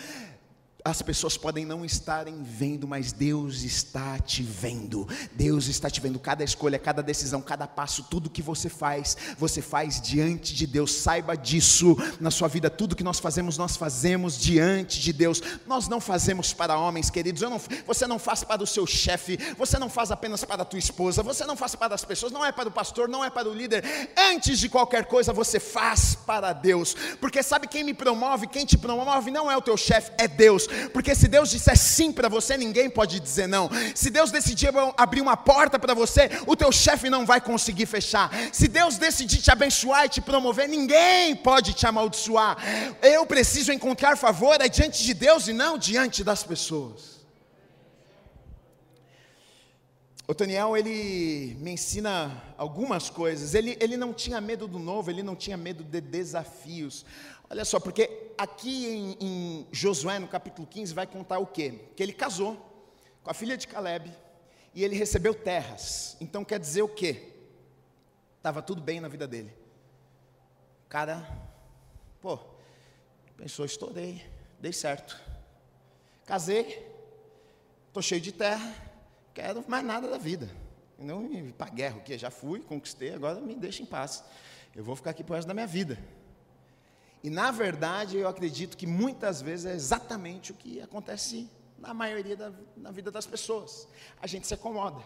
[0.85, 5.09] As pessoas podem não estarem vendo, mas Deus está te vendo.
[5.33, 6.19] Deus está te vendo.
[6.19, 10.93] Cada escolha, cada decisão, cada passo, tudo que você faz, você faz diante de Deus.
[10.93, 12.69] Saiba disso na sua vida.
[12.69, 15.41] Tudo que nós fazemos, nós fazemos diante de Deus.
[15.65, 17.41] Nós não fazemos para homens, queridos.
[17.41, 19.39] Não, você não faz para o seu chefe.
[19.57, 21.23] Você não faz apenas para a tua esposa.
[21.23, 22.31] Você não faz para as pessoas.
[22.31, 23.09] Não é para o pastor.
[23.09, 23.83] Não é para o líder.
[24.15, 26.95] Antes de qualquer coisa, você faz para Deus.
[27.19, 28.45] Porque sabe quem me promove?
[28.45, 30.67] Quem te promove não é o teu chefe, é Deus.
[30.93, 33.69] Porque se Deus disser sim para você, ninguém pode dizer não.
[33.93, 38.31] Se Deus decidir abrir uma porta para você, o teu chefe não vai conseguir fechar.
[38.51, 42.57] Se Deus decidir te abençoar e te promover, ninguém pode te amaldiçoar.
[43.01, 47.15] Eu preciso encontrar favor é diante de Deus e não diante das pessoas.
[50.27, 53.53] O Daniel, ele me ensina algumas coisas.
[53.53, 57.05] Ele, ele não tinha medo do novo, ele não tinha medo de desafios.
[57.49, 61.89] Olha só, porque aqui em, em, Josué, no capítulo 15, vai contar o quê?
[61.95, 62.57] Que ele casou
[63.23, 64.11] com a filha de Caleb
[64.73, 66.17] e ele recebeu terras.
[66.19, 67.33] Então quer dizer o quê?
[68.37, 69.53] Estava tudo bem na vida dele.
[70.85, 71.27] O cara,
[72.19, 72.39] pô,
[73.37, 74.23] pensou, estourei,
[74.59, 75.19] dei certo.
[76.25, 76.91] Casei,
[77.87, 78.73] estou cheio de terra,
[79.33, 80.49] quero mais nada da vida.
[80.97, 82.17] Não ir para guerra, o que?
[82.17, 84.23] Já fui, conquistei, agora me deixa em paz.
[84.75, 85.97] Eu vou ficar aqui por resto da minha vida.
[87.25, 92.37] E na verdade, eu acredito que muitas vezes é exatamente o que acontece na maioria
[92.37, 93.87] da na vida das pessoas.
[94.21, 95.01] A gente se acomoda.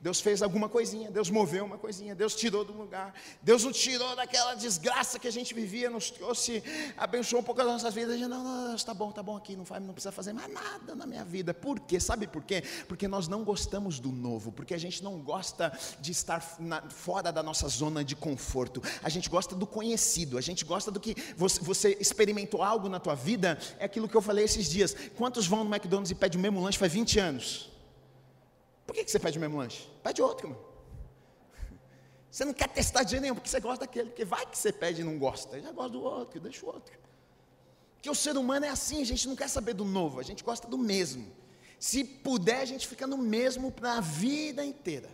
[0.00, 4.14] Deus fez alguma coisinha, Deus moveu uma coisinha, Deus tirou do lugar, Deus nos tirou
[4.14, 6.62] daquela desgraça que a gente vivia, nos trouxe,
[6.94, 8.14] abençoou um pouco as nossas vidas.
[8.14, 10.52] A gente, não, não, está bom, está bom aqui, não, faz, não precisa fazer mais
[10.52, 11.54] nada na minha vida.
[11.54, 11.98] Por quê?
[11.98, 12.62] Sabe por quê?
[12.86, 17.32] Porque nós não gostamos do novo, porque a gente não gosta de estar na, fora
[17.32, 18.82] da nossa zona de conforto.
[19.02, 23.00] A gente gosta do conhecido, a gente gosta do que você, você experimentou algo na
[23.00, 24.94] tua vida, é aquilo que eu falei esses dias.
[25.16, 27.73] Quantos vão no McDonald's e pedem o mesmo lanche faz 20 anos?
[28.86, 29.88] Por que, você pede o mesmo lanche?
[30.02, 30.62] Pede outro, irmão.
[32.30, 34.10] Você não quer testar de nenhum, porque você gosta daquele.
[34.10, 35.56] Porque vai que você pede e não gosta.
[35.56, 36.92] Eu já gosto do outro, deixa o outro.
[37.94, 40.42] Porque o ser humano é assim, a gente não quer saber do novo, a gente
[40.42, 41.32] gosta do mesmo.
[41.78, 45.08] Se puder, a gente fica no mesmo para a vida inteira.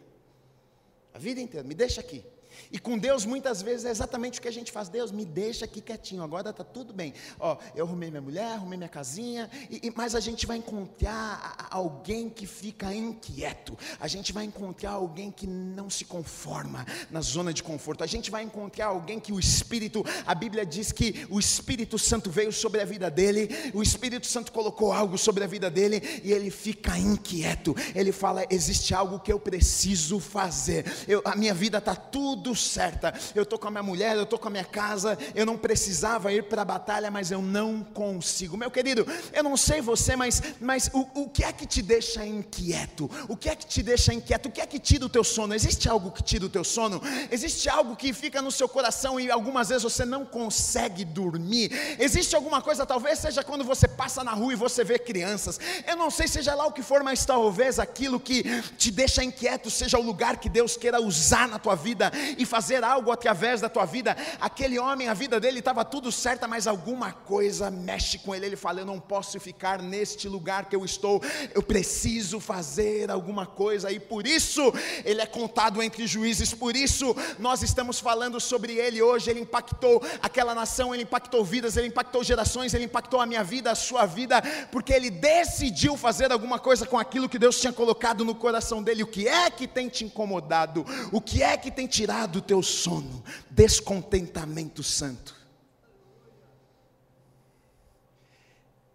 [1.13, 2.25] A vida inteira, me deixa aqui.
[2.71, 4.89] E com Deus, muitas vezes, é exatamente o que a gente faz.
[4.89, 7.15] Deus, me deixa aqui quietinho, agora está tudo bem.
[7.39, 11.69] Ó, eu arrumei minha mulher, arrumei minha casinha, e, e, mas a gente vai encontrar
[11.71, 13.77] alguém que fica inquieto.
[13.99, 18.05] A gente vai encontrar alguém que não se conforma na zona de conforto.
[18.05, 22.31] A gente vai encontrar alguém que o Espírito, a Bíblia diz que o Espírito Santo
[22.31, 26.33] veio sobre a vida dele, o Espírito Santo colocou algo sobre a vida dele, e
[26.33, 27.75] ele fica inquieto.
[27.95, 30.85] Ele fala: existe algo que eu preciso fazer.
[31.07, 33.13] Eu, a minha vida está tudo certa.
[33.35, 36.33] Eu estou com a minha mulher, eu estou com a minha casa, eu não precisava
[36.33, 38.57] ir para a batalha, mas eu não consigo.
[38.57, 42.25] Meu querido, eu não sei você, mas, mas o, o que é que te deixa
[42.25, 43.11] inquieto?
[43.29, 44.47] O que é que te deixa inquieto?
[44.47, 45.55] O que é que tira o teu sono?
[45.55, 47.01] Existe algo que tira o teu sono?
[47.31, 51.71] Existe algo que fica no seu coração e algumas vezes você não consegue dormir?
[51.99, 55.59] Existe alguma coisa, talvez seja quando você passa na rua e você vê crianças.
[55.87, 58.45] Eu não sei, seja lá o que for, mas talvez aquilo que
[58.77, 62.83] te deixa inquieto seja o lugar que Deus queira usar na tua vida e fazer
[62.83, 64.17] algo através da tua vida.
[64.41, 68.47] Aquele homem, a vida dele estava tudo certa, mas alguma coisa mexe com ele.
[68.47, 71.23] Ele fala: Eu não posso ficar neste lugar que eu estou,
[71.55, 74.73] eu preciso fazer alguma coisa, e por isso
[75.05, 76.55] ele é contado entre juízes.
[76.55, 79.31] Por isso nós estamos falando sobre ele hoje.
[79.31, 83.71] Ele impactou aquela nação, ele impactou vidas, ele impactou gerações, ele impactou a minha vida,
[83.71, 88.25] a sua vida, porque ele decidiu fazer alguma coisa com aquilo que Deus tinha colocado
[88.25, 89.03] no coração dele.
[89.03, 90.87] O que é que tem te incomodado?
[91.13, 95.35] O que é que tem tirado do teu sono, descontentamento santo.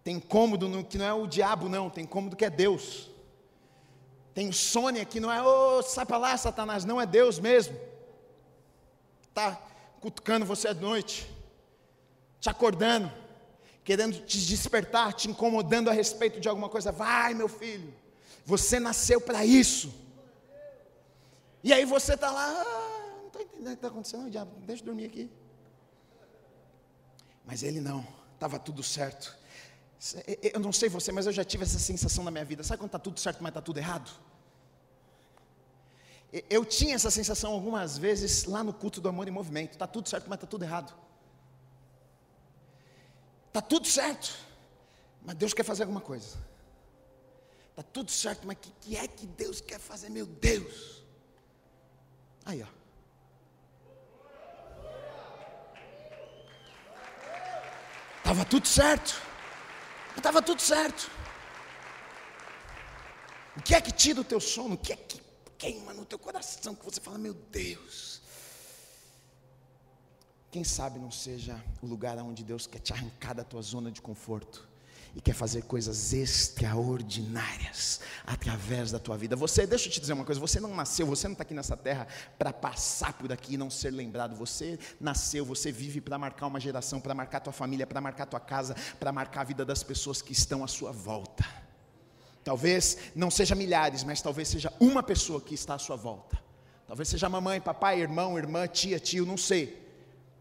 [0.03, 3.09] Tem cômodo no, que não é o diabo, não, tem cômodo que é Deus.
[4.35, 7.75] Tem insônia que não é, ô, oh, sai para lá, Satanás, não é Deus mesmo.
[9.27, 9.59] Está
[9.99, 11.27] cutucando você à noite,
[12.39, 13.11] te acordando,
[13.83, 16.91] querendo te despertar, te incomodando a respeito de alguma coisa.
[16.91, 17.91] Vai, meu filho,
[18.45, 19.91] você nasceu para isso.
[21.63, 22.94] E aí você está lá, ah,
[23.59, 25.31] o que está acontecendo, diabo, deixa eu dormir aqui.
[27.45, 29.35] Mas ele não, estava tudo certo.
[30.41, 32.63] Eu não sei você, mas eu já tive essa sensação na minha vida.
[32.63, 34.11] Sabe quando está tudo certo, mas está tudo errado?
[36.49, 39.73] Eu tinha essa sensação algumas vezes lá no culto do amor em movimento.
[39.73, 40.93] Está tudo certo, mas está tudo errado.
[43.47, 44.37] Está tudo certo,
[45.23, 46.37] mas Deus quer fazer alguma coisa.
[47.69, 50.09] Está tudo certo, mas o que, que é que Deus quer fazer?
[50.09, 51.03] Meu Deus.
[52.43, 52.84] Aí, ó.
[58.35, 59.21] Estava tudo certo.
[60.17, 61.09] Estava tudo certo.
[63.55, 64.75] O que é que tira o teu sono?
[64.75, 65.21] O que é que
[65.57, 68.21] queima no teu coração que você fala, meu Deus?
[70.51, 74.01] Quem sabe não seja o lugar onde Deus quer te arrancar da tua zona de
[74.01, 74.67] conforto
[75.15, 79.33] e quer fazer coisas extraordinárias através da tua vida.
[79.37, 81.77] Você, deixa eu te dizer uma coisa: você não nasceu, você não está aqui nessa
[81.77, 82.05] terra
[82.37, 84.35] para passar por aqui e não ser lembrado.
[84.35, 88.41] Você nasceu, você vive para marcar uma geração, para marcar tua família, para marcar tua
[88.41, 91.45] casa, para marcar a vida das pessoas que estão à sua volta.
[92.43, 96.37] Talvez não seja milhares, mas talvez seja uma pessoa que está à sua volta.
[96.85, 99.81] Talvez seja mamãe, papai, irmão, irmã, tia, tio, não sei.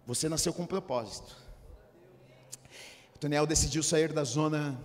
[0.05, 1.44] Você nasceu com um propósito.
[3.25, 4.79] Toniel decidiu sair da zona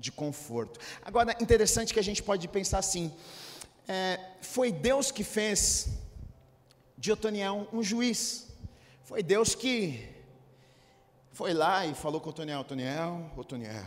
[0.00, 0.80] de conforto.
[1.00, 3.14] Agora, interessante que a gente pode pensar assim:
[3.86, 5.86] é, foi Deus que fez
[6.96, 8.48] de Otoniel um juiz.
[9.04, 10.08] Foi Deus que
[11.30, 13.86] foi lá e falou com Otoniel: Otoniel, Otoniel,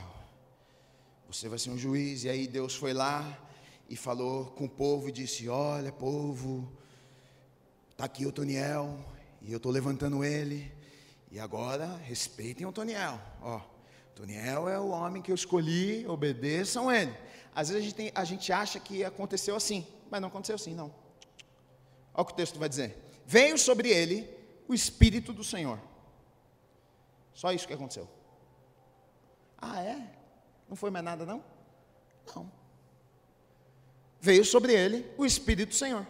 [1.27, 2.23] você vai ser um juiz.
[2.23, 3.38] E aí Deus foi lá
[3.89, 6.71] e falou com o povo e disse: Olha, povo,
[7.91, 8.97] está aqui Otoniel
[9.41, 10.71] e eu estou levantando ele.
[11.30, 13.19] E agora respeitem o Toniel.
[13.41, 13.60] Ó,
[14.21, 17.12] Toniel é o homem que eu escolhi, obedeçam ele.
[17.55, 20.75] Às vezes a gente, tem, a gente acha que aconteceu assim, mas não aconteceu assim,
[20.75, 20.93] não.
[22.13, 22.95] Olha o que o texto vai dizer.
[23.25, 24.29] Veio sobre ele
[24.67, 25.79] o Espírito do Senhor.
[27.34, 28.07] Só isso que aconteceu.
[29.57, 30.07] Ah, é?
[30.69, 31.43] Não foi mais nada, não?
[32.36, 32.51] Não.
[34.19, 36.05] Veio sobre ele o Espírito do Senhor.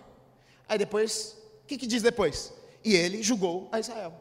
[0.68, 2.54] Aí depois, o que, que diz depois?
[2.84, 4.14] E ele julgou a Israel.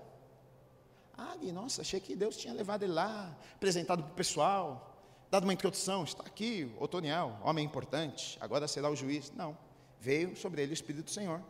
[1.23, 4.97] Ah, nossa, achei que Deus tinha levado ele lá, apresentado para o pessoal,
[5.31, 6.03] dado uma introdução.
[6.03, 9.31] Está aqui, Otoniel, homem importante, agora será o juiz.
[9.37, 9.55] Não,
[10.01, 11.43] veio sobre ele o Espírito do Senhor.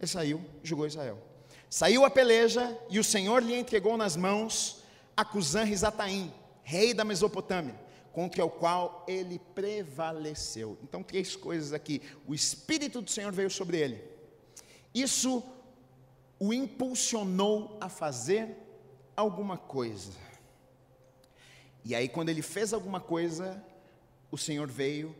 [0.00, 1.16] Ele saiu, julgou Israel.
[1.70, 4.82] Saiu a peleja e o Senhor lhe entregou nas mãos
[5.16, 7.78] Acusã Rizataim, rei da Mesopotâmia,
[8.12, 10.76] contra o qual ele prevaleceu.
[10.82, 12.02] Então, três coisas aqui.
[12.26, 14.02] O Espírito do Senhor veio sobre ele.
[14.92, 15.40] Isso
[16.36, 18.63] o impulsionou a fazer
[19.16, 20.12] alguma coisa.
[21.84, 23.62] E aí, quando ele fez alguma coisa,
[24.30, 25.14] o Senhor veio,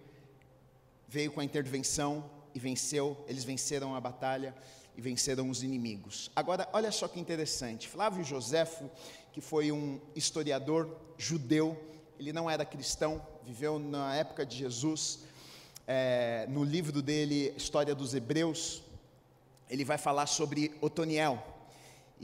[1.06, 4.54] veio com a intervenção e venceu, eles venceram a batalha
[4.96, 6.30] e venceram os inimigos.
[6.34, 8.90] Agora, olha só que interessante: Flávio Joséfo,
[9.32, 11.78] que foi um historiador judeu,
[12.18, 15.20] ele não era cristão, viveu na época de Jesus,
[15.86, 18.82] é, no livro dele, História dos Hebreus,
[19.68, 21.53] ele vai falar sobre Otoniel.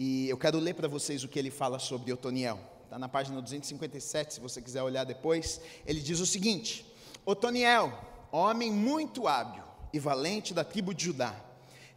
[0.03, 2.59] E eu quero ler para vocês o que ele fala sobre Otoniel.
[2.85, 5.61] Está na página 257, se você quiser olhar depois.
[5.85, 6.91] Ele diz o seguinte:
[7.23, 7.93] Otoniel,
[8.33, 11.39] homem muito hábil e valente da tribo de Judá,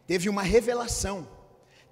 [0.06, 1.26] teve uma revelação,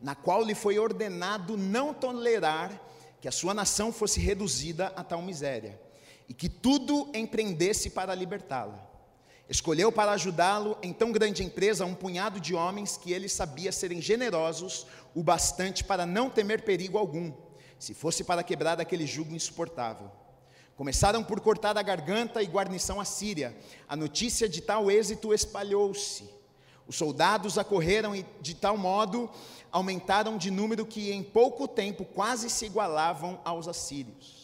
[0.02, 2.78] na qual lhe foi ordenado não tolerar
[3.18, 5.80] que a sua nação fosse reduzida a tal miséria,
[6.28, 8.91] e que tudo empreendesse para libertá-la.
[9.48, 14.00] Escolheu para ajudá-lo em tão grande empresa um punhado de homens que ele sabia serem
[14.00, 17.32] generosos o bastante para não temer perigo algum,
[17.78, 20.10] se fosse para quebrar aquele jugo insuportável.
[20.76, 23.54] Começaram por cortar a garganta e guarnição assíria.
[23.88, 26.28] A notícia de tal êxito espalhou-se.
[26.86, 29.30] Os soldados acorreram e, de tal modo,
[29.70, 34.41] aumentaram de número que em pouco tempo quase se igualavam aos assírios.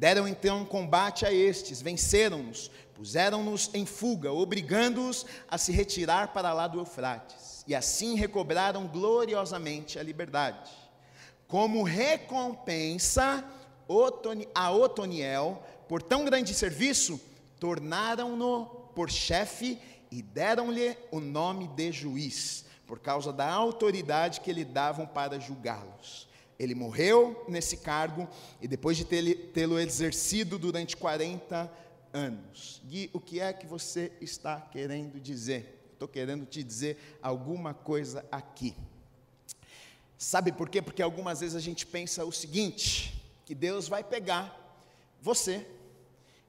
[0.00, 6.66] Deram então combate a estes, venceram-nos, puseram-nos em fuga, obrigando-os a se retirar para lá
[6.66, 10.70] do Eufrates, e assim recobraram gloriosamente a liberdade.
[11.46, 13.44] Como recompensa
[14.54, 17.20] a Otoniel por tão grande serviço,
[17.58, 19.78] tornaram-no por chefe
[20.10, 26.29] e deram-lhe o nome de juiz, por causa da autoridade que lhe davam para julgá-los.
[26.60, 28.28] Ele morreu nesse cargo
[28.60, 31.72] e depois de tê-lo exercido durante 40
[32.12, 32.82] anos.
[32.84, 35.88] Gui, o que é que você está querendo dizer?
[35.94, 38.76] Estou querendo te dizer alguma coisa aqui.
[40.18, 40.82] Sabe por quê?
[40.82, 44.54] Porque algumas vezes a gente pensa o seguinte: que Deus vai pegar
[45.18, 45.66] você,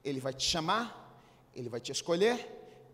[0.04, 1.24] Ele vai te chamar,
[1.56, 2.46] Ele vai te escolher,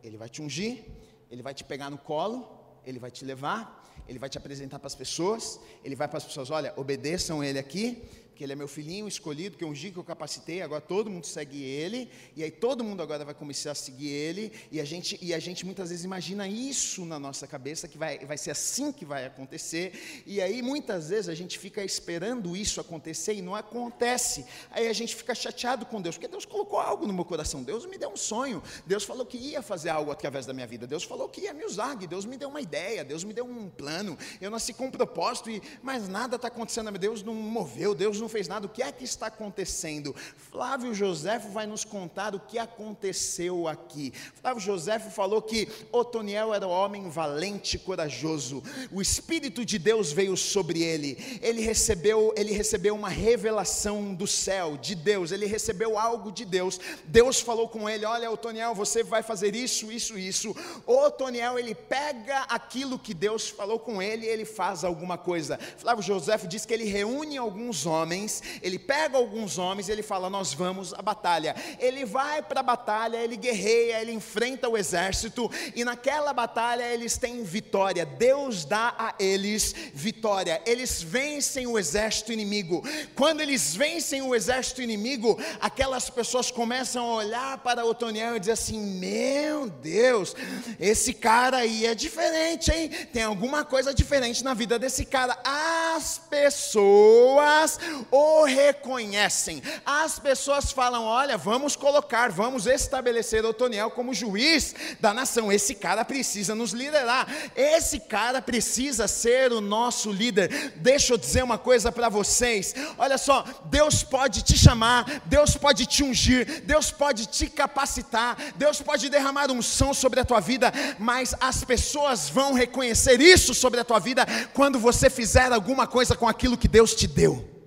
[0.05, 0.85] Ele vai te ungir,
[1.29, 2.49] Ele vai te pegar no colo,
[2.87, 6.25] Ele vai te levar, Ele vai te apresentar para as pessoas, Ele vai para as
[6.25, 8.03] pessoas: olha, obedeçam Ele aqui,
[8.39, 11.27] que ele é meu filhinho escolhido, que eu ungi, que eu capacitei, agora todo mundo
[11.27, 15.19] segue ele, e aí todo mundo agora vai começar a seguir ele, e a gente,
[15.21, 18.93] e a gente muitas vezes imagina isso na nossa cabeça, que vai, vai ser assim
[18.93, 23.57] que vai acontecer, e aí muitas vezes a gente fica esperando isso acontecer e não
[23.57, 27.65] acontece, aí a gente fica chateado com Deus, porque Deus colocou algo no meu coração,
[27.65, 30.87] Deus me deu um sonho, Deus falou que ia fazer algo através da minha vida,
[30.87, 33.69] Deus falou que ia me usar, Deus me deu uma ideia, Deus me deu um
[33.69, 38.21] plano, eu nasci com um propósito, e, mas nada está acontecendo, Deus não moveu, Deus
[38.21, 40.15] não não fez nada, o que é que está acontecendo?
[40.51, 44.13] Flávio Joséfo vai nos contar o que aconteceu aqui.
[44.41, 48.63] Flávio Joséfo falou que Otoniel era um homem valente e corajoso,
[48.93, 54.77] o Espírito de Deus veio sobre ele, ele recebeu, ele recebeu uma revelação do céu,
[54.77, 59.23] de Deus, ele recebeu algo de Deus, Deus falou com ele: Olha, Otoniel, você vai
[59.23, 60.55] fazer isso, isso, isso.
[60.87, 65.59] Otoniel, ele pega aquilo que Deus falou com ele e ele faz alguma coisa.
[65.79, 68.18] Flávio José diz que ele reúne alguns homens,
[68.63, 71.55] ele pega alguns homens e ele fala: Nós vamos à batalha.
[71.79, 77.17] Ele vai para a batalha, ele guerreia, ele enfrenta o exército e naquela batalha eles
[77.17, 78.05] têm vitória.
[78.05, 80.63] Deus dá a eles vitória.
[80.67, 82.83] Eles vencem o exército inimigo.
[83.15, 88.53] Quando eles vencem o exército inimigo, aquelas pessoas começam a olhar para Otoniel e dizer
[88.53, 90.35] assim: Meu Deus,
[90.79, 92.89] esse cara aí é diferente, hein?
[93.13, 95.39] Tem alguma coisa diferente na vida desse cara.
[95.45, 97.79] As pessoas
[98.11, 99.63] o reconhecem.
[99.85, 105.53] As pessoas falam: Olha, vamos colocar, vamos estabelecer Otoniel como juiz da nação.
[105.53, 107.27] Esse cara precisa nos liderar.
[107.55, 110.73] Esse cara precisa ser o nosso líder.
[110.77, 112.75] Deixa eu dizer uma coisa para vocês.
[112.97, 118.81] Olha só, Deus pode te chamar, Deus pode te ungir, Deus pode te capacitar, Deus
[118.81, 123.85] pode derramar unção sobre a tua vida, mas as pessoas vão reconhecer isso sobre a
[123.85, 127.58] tua vida quando você fizer alguma coisa com aquilo que Deus te deu.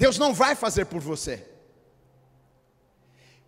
[0.00, 1.46] Deus não vai fazer por você.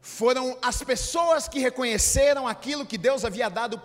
[0.03, 3.81] Foram as pessoas que reconheceram aquilo que Deus havia dado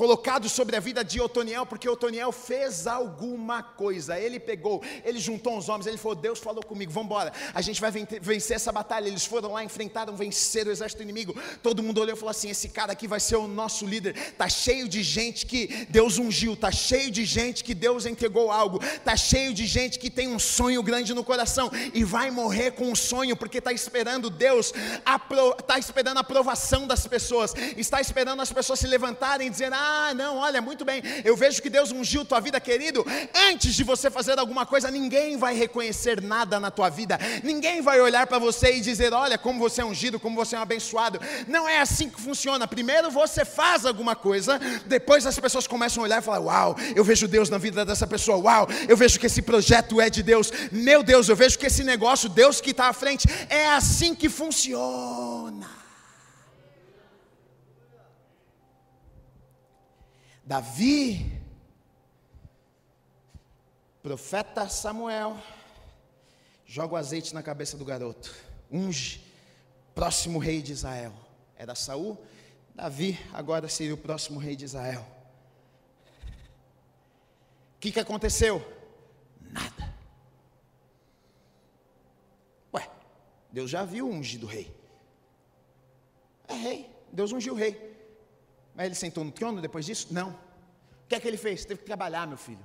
[0.00, 4.18] colocado sobre a vida de Otoniel, porque Otoniel fez alguma coisa.
[4.18, 7.78] Ele pegou, ele juntou uns homens, ele falou: Deus falou comigo, vamos embora, a gente
[7.82, 9.08] vai vencer essa batalha.
[9.08, 11.38] Eles foram lá, enfrentaram, venceram o exército inimigo.
[11.62, 14.14] Todo mundo olhou e falou assim: esse cara aqui vai ser o nosso líder.
[14.38, 18.78] Tá cheio de gente que Deus ungiu, tá cheio de gente que Deus entregou algo,
[19.04, 22.90] tá cheio de gente que tem um sonho grande no coração e vai morrer com
[22.90, 24.72] um sonho porque tá esperando Deus,
[25.58, 29.89] está esperando a aprovação das pessoas, está esperando as pessoas se levantarem e dizer: Ah,
[30.14, 33.04] não, olha, muito bem, eu vejo que Deus ungiu tua vida, querido.
[33.48, 38.00] Antes de você fazer alguma coisa, ninguém vai reconhecer nada na tua vida, ninguém vai
[38.00, 41.20] olhar para você e dizer: Olha, como você é ungido, como você é um abençoado.
[41.46, 42.66] Não é assim que funciona.
[42.66, 47.04] Primeiro você faz alguma coisa, depois as pessoas começam a olhar e falar: Uau, eu
[47.04, 50.50] vejo Deus na vida dessa pessoa, uau, eu vejo que esse projeto é de Deus,
[50.70, 54.28] meu Deus, eu vejo que esse negócio, Deus que está à frente, é assim que
[54.28, 55.79] funciona.
[60.50, 61.40] Davi,
[64.02, 65.40] profeta Samuel,
[66.66, 68.34] joga o azeite na cabeça do garoto,
[68.68, 69.24] unge,
[69.94, 71.12] próximo rei de Israel.
[71.56, 72.18] Era Saul,
[72.74, 75.06] Davi agora seria o próximo rei de Israel.
[77.76, 78.60] O que, que aconteceu?
[79.40, 79.94] Nada.
[82.74, 82.90] Ué,
[83.52, 84.76] Deus já viu o ungido rei.
[86.48, 87.99] É rei, Deus ungiu o rei.
[88.80, 90.06] Mas ele sentou no trono depois disso?
[90.10, 90.30] Não.
[90.30, 91.66] O que é que ele fez?
[91.66, 92.64] Teve que trabalhar, meu filho.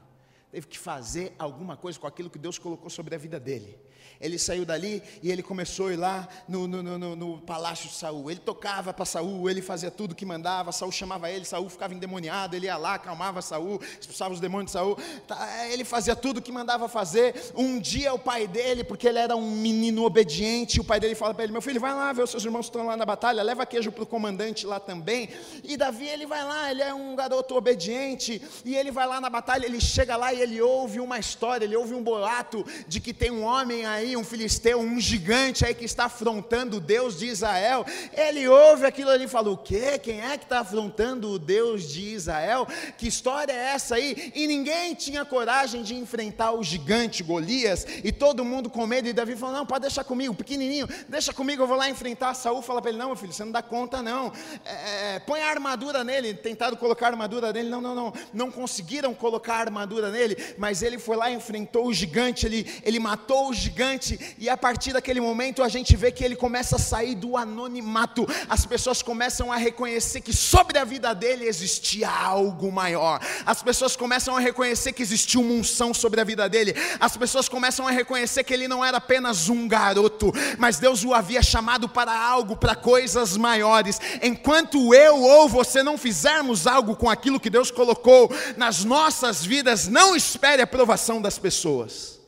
[0.55, 3.77] Teve que fazer alguma coisa com aquilo que Deus colocou sobre a vida dele.
[4.19, 7.95] Ele saiu dali e ele começou a ir lá no, no, no, no palácio de
[7.95, 8.31] Saul.
[8.31, 10.71] Ele tocava para Saul, ele fazia tudo que mandava.
[10.71, 12.55] Saul chamava ele, Saul ficava endemoniado.
[12.55, 14.97] Ele ia lá, acalmava Saul, expulsava os demônios de Saul.
[15.27, 17.35] Tá, ele fazia tudo que mandava fazer.
[17.55, 21.33] Um dia o pai dele, porque ele era um menino obediente, o pai dele fala
[21.33, 23.65] para ele: Meu filho, vai lá ver os seus irmãos estão lá na batalha, leva
[23.65, 25.29] queijo para o comandante lá também.
[25.63, 28.41] E Davi, ele vai lá, ele é um garoto obediente.
[28.63, 31.75] E ele vai lá na batalha, ele chega lá e ele ouve uma história, ele
[31.75, 35.85] ouve um boato de que tem um homem aí um filisteu, um gigante aí que
[35.85, 37.85] está afrontando o Deus de Israel.
[38.13, 39.97] Ele ouve aquilo ali e fala: O quê?
[39.97, 42.67] Quem é que está afrontando o Deus de Israel?
[42.97, 44.31] Que história é essa aí?
[44.35, 49.07] E ninguém tinha coragem de enfrentar o gigante Golias, e todo mundo com medo.
[49.07, 52.33] E Davi falou: Não, pode deixar comigo, pequenininho, deixa comigo, eu vou lá enfrentar.
[52.33, 54.31] Saul fala para ele: Não, meu filho, você não dá conta, não.
[54.63, 56.33] É, é, põe a armadura nele.
[56.33, 58.13] Tentaram colocar a armadura nele, não, não, não.
[58.33, 62.65] Não conseguiram colocar a armadura nele, mas ele foi lá e enfrentou o gigante, ele,
[62.83, 66.75] ele matou o gigante e a partir daquele momento a gente vê que ele começa
[66.75, 72.09] a sair do anonimato, as pessoas começam a reconhecer que sobre a vida dele existia
[72.09, 76.73] algo maior, as pessoas começam a reconhecer que existia uma unção sobre a vida dele,
[76.99, 81.13] as pessoas começam a reconhecer que ele não era apenas um garoto, mas Deus o
[81.13, 83.99] havia chamado para algo, para coisas maiores.
[84.21, 89.87] Enquanto eu ou você não fizermos algo com aquilo que Deus colocou nas nossas vidas,
[89.87, 92.19] não espere a aprovação das pessoas.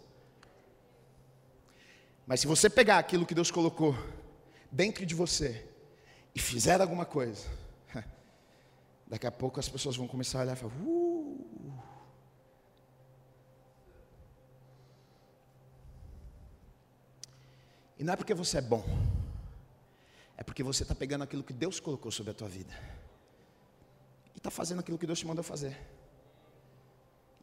[2.26, 3.96] Mas se você pegar aquilo que Deus colocou
[4.72, 5.66] dentro de você
[6.36, 7.48] e fizer alguma coisa,
[9.08, 11.38] daqui a pouco as pessoas vão começar a olhar e falar: uh.
[17.98, 18.84] E não é porque você é bom,
[20.36, 22.74] é porque você está pegando aquilo que Deus colocou sobre a tua vida
[24.36, 25.76] e está fazendo aquilo que Deus te mandou fazer.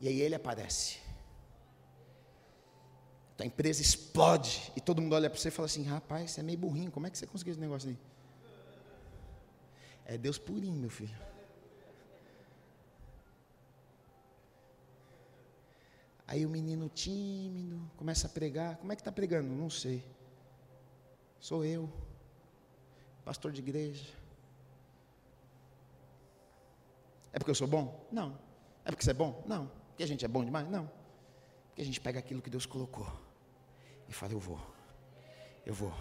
[0.05, 0.99] E aí ele aparece.
[3.39, 6.43] A empresa explode e todo mundo olha para você e fala assim: rapaz, você é
[6.43, 7.99] meio burrinho, como é que você conseguiu esse negócio aí?
[10.05, 11.17] É Deus purinho, meu filho.
[16.27, 18.77] Aí o menino tímido começa a pregar.
[18.77, 19.49] Como é que está pregando?
[19.49, 20.05] Não sei.
[21.41, 21.91] Sou eu,
[23.25, 24.05] pastor de igreja.
[27.33, 28.07] É porque eu sou bom?
[28.13, 28.39] Não.
[28.85, 29.43] É porque você é bom?
[29.47, 29.84] Não.
[29.95, 30.69] Porque a gente é bom demais?
[30.69, 30.91] Não.
[31.69, 33.07] Porque a gente pega aquilo que Deus colocou
[34.09, 34.61] e fala: Eu vou,
[35.65, 35.93] eu vou,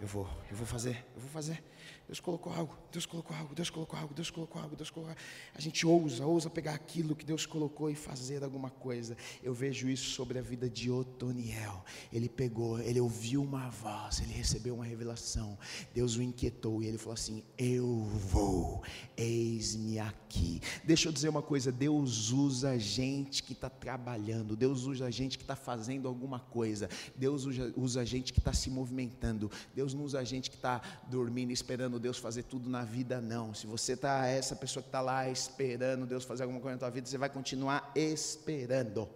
[0.00, 1.62] eu vou, eu vou fazer, eu vou fazer.
[2.06, 5.22] Deus colocou algo, Deus colocou algo, Deus colocou algo, Deus colocou algo, Deus colocou algo.
[5.54, 9.16] A gente ousa, ousa pegar aquilo que Deus colocou e fazer alguma coisa.
[9.42, 11.82] Eu vejo isso sobre a vida de Otoniel.
[12.12, 15.58] Ele pegou, ele ouviu uma voz, ele recebeu uma revelação.
[15.94, 18.82] Deus o inquietou e ele falou assim: Eu vou,
[19.16, 20.60] eis-me aqui.
[20.84, 25.44] Deixa eu dizer uma coisa: Deus usa gente que está trabalhando, Deus usa gente que
[25.44, 30.24] está fazendo alguma coisa, Deus usa, usa gente que está se movimentando, Deus não usa
[30.24, 33.52] gente que está dormindo, esperando Deus fazer tudo na vida, não.
[33.52, 36.90] Se você está essa pessoa que está lá esperando Deus fazer alguma coisa na tua
[36.90, 39.08] vida, você vai continuar esperando.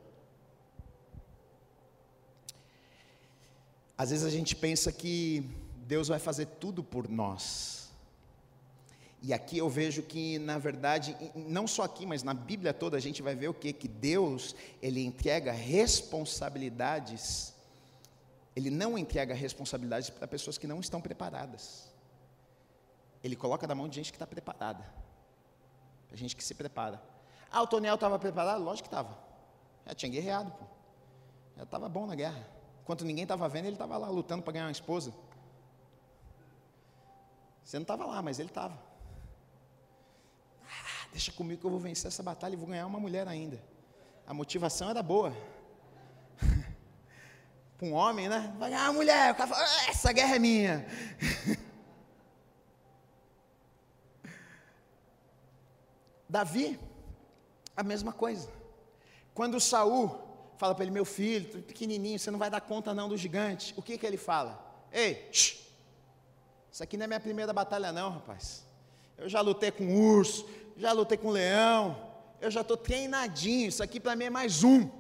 [3.97, 5.49] Às vezes a gente pensa que
[5.87, 7.79] Deus vai fazer tudo por nós.
[9.21, 13.01] E aqui eu vejo que, na verdade, não só aqui, mas na Bíblia toda, a
[13.01, 13.73] gente vai ver o que?
[13.73, 17.53] Que Deus, Ele entrega responsabilidades,
[18.59, 21.95] Ele não entrega responsabilidades para pessoas que não estão preparadas.
[23.23, 24.85] Ele coloca na mão de gente que está preparada.
[26.11, 27.01] A gente que se prepara.
[27.53, 28.61] Ah, o Toniel estava preparado?
[28.61, 29.17] Lógico que estava.
[29.87, 30.65] Já tinha guerreado, pô.
[31.57, 32.49] Já estava bom na guerra.
[32.83, 35.15] Enquanto ninguém estava vendo, ele estava lá lutando para ganhar uma esposa.
[37.63, 38.77] Você não estava lá, mas ele estava.
[40.65, 43.63] Ah, deixa comigo que eu vou vencer essa batalha e vou ganhar uma mulher ainda.
[44.27, 45.33] A motivação era boa.
[47.79, 48.53] Para um homem, né?
[48.59, 49.33] Vai ganhar mulher.
[49.33, 50.85] O cara fala, ah, essa guerra é minha.
[56.29, 56.79] Davi,
[57.77, 58.51] a mesma coisa.
[59.33, 60.19] Quando Saul
[60.59, 63.73] fala para ele, meu filho, pequenininho, você não vai dar conta não do gigante.
[63.77, 64.61] O que que ele fala?
[64.93, 65.57] Ei, shh,
[66.73, 68.65] isso aqui não é minha primeira batalha não, rapaz.
[69.17, 71.97] Eu já lutei com urso, já lutei com leão,
[72.41, 74.98] eu já estou treinadinho, isso aqui para mim é mais um.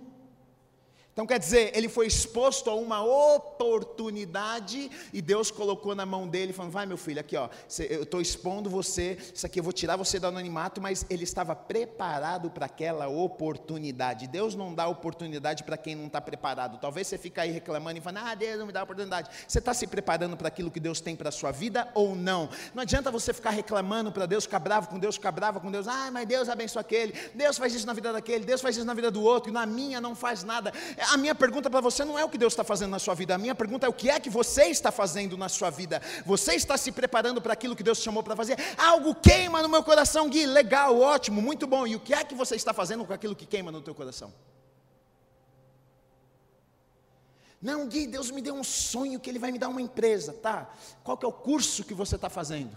[1.18, 6.52] Então quer dizer, ele foi exposto a uma oportunidade e Deus colocou na mão dele,
[6.52, 7.48] falando: Vai, meu filho, aqui ó,
[7.90, 11.56] eu estou expondo você, isso aqui eu vou tirar você do anonimato, mas ele estava
[11.56, 14.28] preparado para aquela oportunidade.
[14.28, 16.78] Deus não dá oportunidade para quem não está preparado.
[16.78, 19.28] Talvez você fique aí reclamando e falando: Ah, Deus não me dá oportunidade.
[19.44, 22.48] Você está se preparando para aquilo que Deus tem para a sua vida ou não?
[22.72, 25.88] Não adianta você ficar reclamando para Deus, ficar bravo com Deus, ficar bravo com Deus.
[25.88, 28.94] Ah, mas Deus abençoa aquele, Deus faz isso na vida daquele, Deus faz isso na
[28.94, 30.72] vida do outro, e na minha não faz nada
[31.10, 33.34] a minha pergunta para você não é o que Deus está fazendo na sua vida,
[33.34, 36.02] a minha pergunta é o que é que você está fazendo na sua vida.
[36.26, 38.58] Você está se preparando para aquilo que Deus te chamou para fazer?
[38.76, 41.86] Algo queima no meu coração, Gui, legal, ótimo, muito bom.
[41.86, 44.32] E o que é que você está fazendo com aquilo que queima no teu coração?
[47.60, 50.70] Não, Gui, Deus me deu um sonho que Ele vai me dar uma empresa, tá?
[51.02, 52.76] Qual que é o curso que você está fazendo?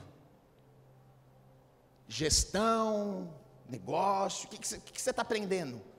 [2.07, 3.33] Gestão,
[3.69, 5.90] negócio, o que, que, que você está aprendendo?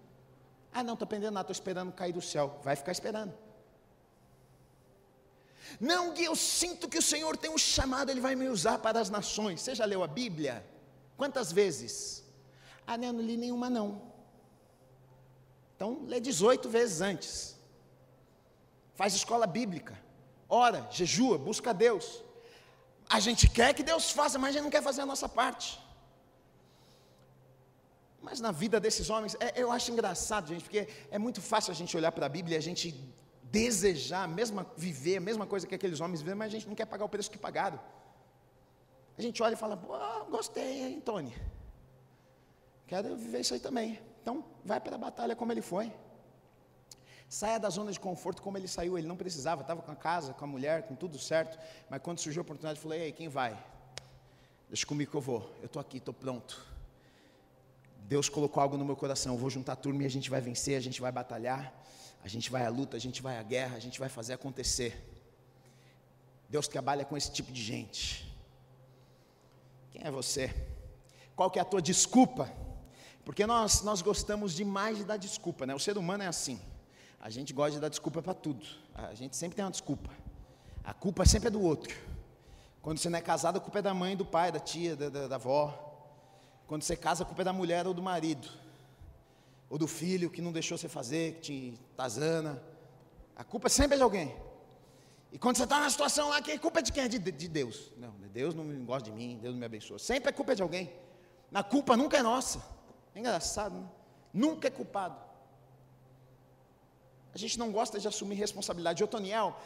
[0.73, 2.59] Ah, não, estou aprendendo nada, estou esperando cair do céu.
[2.63, 3.33] Vai ficar esperando.
[5.81, 9.01] Não, Gui, eu sinto que o Senhor tem um chamado, Ele vai me usar para
[9.01, 9.61] as nações.
[9.61, 10.65] Você já leu a Bíblia?
[11.17, 12.25] Quantas vezes?
[12.87, 14.03] Ah, não, não li nenhuma não.
[15.77, 17.57] Então, lê 18 vezes antes.
[18.95, 20.01] Faz escola bíblica.
[20.49, 22.23] Ora, jejua, busca Deus.
[23.09, 25.81] A gente quer que Deus faça, mas a gente não quer fazer a nossa parte.
[28.23, 31.75] Mas na vida desses homens, é, eu acho engraçado, gente, porque é muito fácil a
[31.75, 32.95] gente olhar para a Bíblia e a gente
[33.43, 36.87] desejar, mesma, viver a mesma coisa que aqueles homens vivem, mas a gente não quer
[36.87, 37.81] pagar o preço que pagaram.
[39.19, 39.93] A gente olha e fala, pô,
[40.31, 41.35] gostei, hein, Tony?
[42.87, 44.01] Quero viver isso aí também.
[44.23, 45.93] Então, vai para a batalha como ele foi.
[47.29, 48.97] Saia da zona de conforto como ele saiu.
[48.97, 51.59] Ele não precisava, estava com a casa, com a mulher, com tudo certo.
[51.91, 53.59] Mas quando surgiu a oportunidade, falei: Ei, quem vai?
[54.69, 55.51] Deixa comigo que eu vou.
[55.61, 56.72] Eu estou aqui, estou pronto.
[58.09, 60.41] Deus colocou algo no meu coração, eu vou juntar a turma e a gente vai
[60.41, 61.73] vencer, a gente vai batalhar,
[62.23, 65.09] a gente vai à luta, a gente vai à guerra, a gente vai fazer acontecer.
[66.49, 68.31] Deus trabalha com esse tipo de gente.
[69.91, 70.55] Quem é você?
[71.35, 72.53] Qual que é a tua desculpa?
[73.25, 75.75] Porque nós, nós gostamos demais de dar desculpa, né?
[75.75, 76.61] O ser humano é assim.
[77.21, 78.67] A gente gosta de dar desculpa para tudo.
[78.95, 80.11] A gente sempre tem uma desculpa.
[80.85, 81.97] A culpa sempre é do outro.
[82.83, 85.09] Quando você não é casado, a culpa é da mãe, do pai, da tia, da,
[85.09, 85.92] da, da avó.
[86.73, 88.49] Quando você casa, a culpa é da mulher ou do marido.
[89.69, 92.63] Ou do filho que não deixou você fazer, que te tazana.
[93.37, 94.35] A culpa sempre é de alguém.
[95.31, 97.03] E quando você está na situação lá, que culpa é de quem?
[97.03, 97.93] É de, de Deus.
[97.99, 99.99] Não, Deus não gosta de mim, Deus não me abençoa.
[99.99, 100.91] Sempre é culpa de alguém.
[101.53, 102.65] A culpa nunca é nossa.
[103.15, 103.87] É engraçado, né?
[104.33, 105.21] Nunca é culpado.
[107.35, 109.05] A gente não gosta de assumir responsabilidade.
[109.05, 109.61] Otoniel,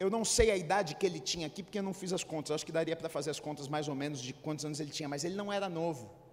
[0.00, 2.52] eu não sei a idade que ele tinha aqui, porque eu não fiz as contas.
[2.52, 5.06] acho que daria para fazer as contas mais ou menos de quantos anos ele tinha,
[5.06, 6.24] mas ele não era novo.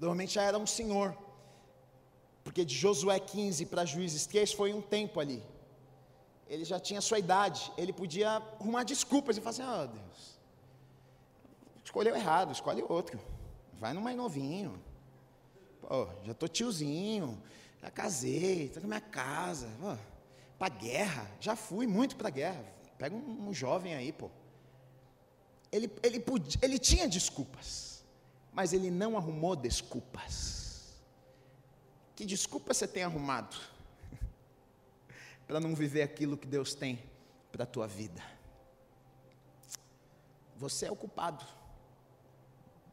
[0.00, 1.16] Provavelmente já era um senhor.
[2.42, 5.40] Porque de Josué 15 para Juízes 3 foi um tempo ali
[6.50, 8.28] ele já tinha sua idade, ele podia
[8.58, 10.38] arrumar desculpas e falar assim: oh, Deus,
[11.84, 13.20] escolheu errado, escolhe outro,
[13.74, 14.82] vai no mais novinho,
[15.80, 17.40] pô, já estou tiozinho,
[17.80, 19.68] já casei, estou com minha casa,
[20.58, 22.64] para guerra, já fui muito para guerra,
[22.98, 24.28] pega um, um, jovem aí, pô.
[25.70, 27.89] Ele, ele, podia, ele tinha desculpas,
[28.52, 31.00] mas ele não arrumou desculpas.
[32.16, 33.56] Que desculpa você tem arrumado?
[35.46, 37.02] para não viver aquilo que Deus tem
[37.50, 38.22] para a tua vida.
[40.56, 41.44] Você é o culpado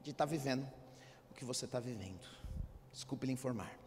[0.02, 0.66] de estar tá vivendo
[1.30, 2.26] o que você está vivendo.
[2.92, 3.78] Desculpe lhe informar.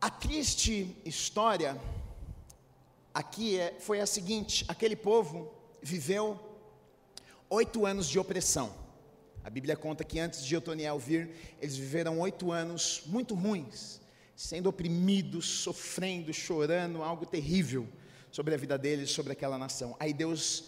[0.00, 1.80] A triste história
[3.14, 5.52] aqui é, foi a seguinte: aquele povo
[5.82, 6.38] viveu
[7.48, 8.72] oito anos de opressão.
[9.44, 11.30] A Bíblia conta que antes de Otoniel vir,
[11.60, 14.00] eles viveram oito anos muito ruins
[14.38, 17.88] sendo oprimidos, sofrendo, chorando, algo terrível
[18.30, 19.96] sobre a vida deles, sobre aquela nação.
[19.98, 20.66] Aí Deus,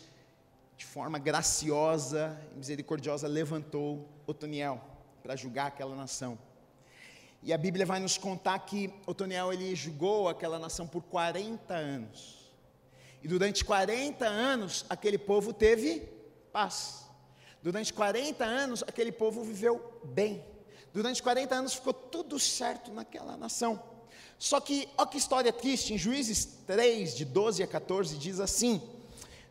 [0.76, 4.82] de forma graciosa e misericordiosa, levantou Otoniel
[5.22, 6.36] para julgar aquela nação.
[7.44, 12.50] E a Bíblia vai nos contar que Otoniel ele julgou aquela nação por 40 anos.
[13.22, 16.08] E durante 40 anos aquele povo teve
[16.52, 17.08] paz.
[17.62, 20.44] Durante 40 anos aquele povo viveu bem.
[20.92, 23.82] Durante 40 anos ficou tudo certo naquela nação.
[24.38, 28.80] Só que, olha que história triste, em Juízes 3, de 12 a 14, diz assim: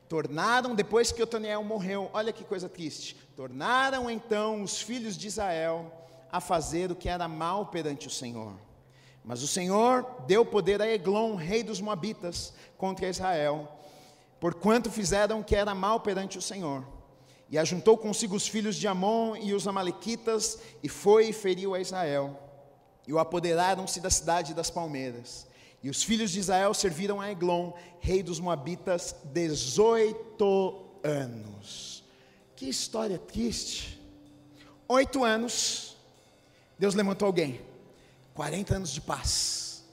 [0.07, 5.93] Tornaram, depois que Otoniel morreu, olha que coisa triste, tornaram então os filhos de Israel
[6.32, 8.53] a fazer o que era mal perante o Senhor.
[9.24, 13.72] Mas o Senhor deu poder a Eglon, rei dos Moabitas, contra Israel,
[14.39, 16.84] porquanto fizeram o que era mal perante o Senhor.
[17.52, 21.80] E ajuntou consigo os filhos de Amon e os Amalequitas, e foi e feriu a
[21.80, 22.39] Israel.
[23.08, 25.47] E o apoderaram-se da cidade das palmeiras.
[25.82, 32.04] E os filhos de Israel serviram a Eglon, rei dos Moabitas, 18 anos.
[32.56, 34.00] Que história triste.
[34.88, 35.97] Oito anos,
[36.78, 37.62] Deus levantou alguém.
[38.36, 39.84] 40 anos de paz.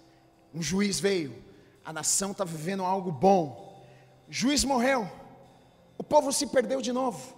[0.53, 1.43] Um juiz veio.
[1.83, 3.83] A nação está vivendo algo bom.
[4.29, 5.11] Juiz morreu.
[5.97, 7.36] O povo se perdeu de novo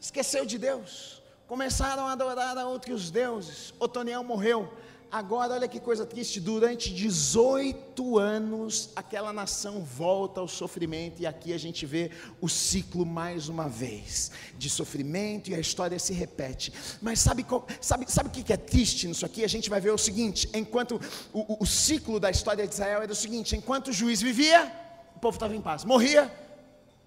[0.00, 3.72] esqueceu de Deus, começaram a adorar a outros deuses.
[3.78, 4.72] Otoniel morreu.
[5.10, 11.52] Agora, olha que coisa triste: durante 18 anos, aquela nação volta ao sofrimento, e aqui
[11.52, 16.72] a gente vê o ciclo mais uma vez de sofrimento, e a história se repete.
[17.00, 17.46] Mas sabe,
[17.80, 19.44] sabe, sabe o que é triste nisso aqui?
[19.44, 21.00] A gente vai ver o seguinte: enquanto
[21.32, 24.72] o, o, o ciclo da história de Israel era o seguinte: enquanto o juiz vivia,
[25.14, 26.30] o povo estava em paz, morria,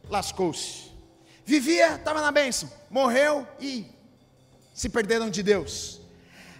[0.09, 0.88] lascou-se.
[1.49, 3.87] Vivia, estava na bênção, morreu e
[4.71, 5.99] se perderam de Deus.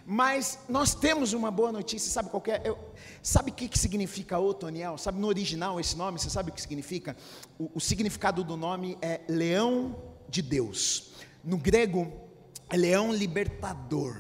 [0.04, 2.60] Mas nós temos uma boa notícia, sabe qual é?
[2.68, 2.76] Eu,
[3.22, 4.98] sabe o que, que significa Otoniel?
[4.98, 6.18] Sabe no original esse nome?
[6.18, 7.16] Você sabe o que significa?
[7.60, 9.96] O, o significado do nome é leão
[10.28, 11.12] de Deus.
[11.44, 12.12] No grego,
[12.68, 14.20] é leão libertador.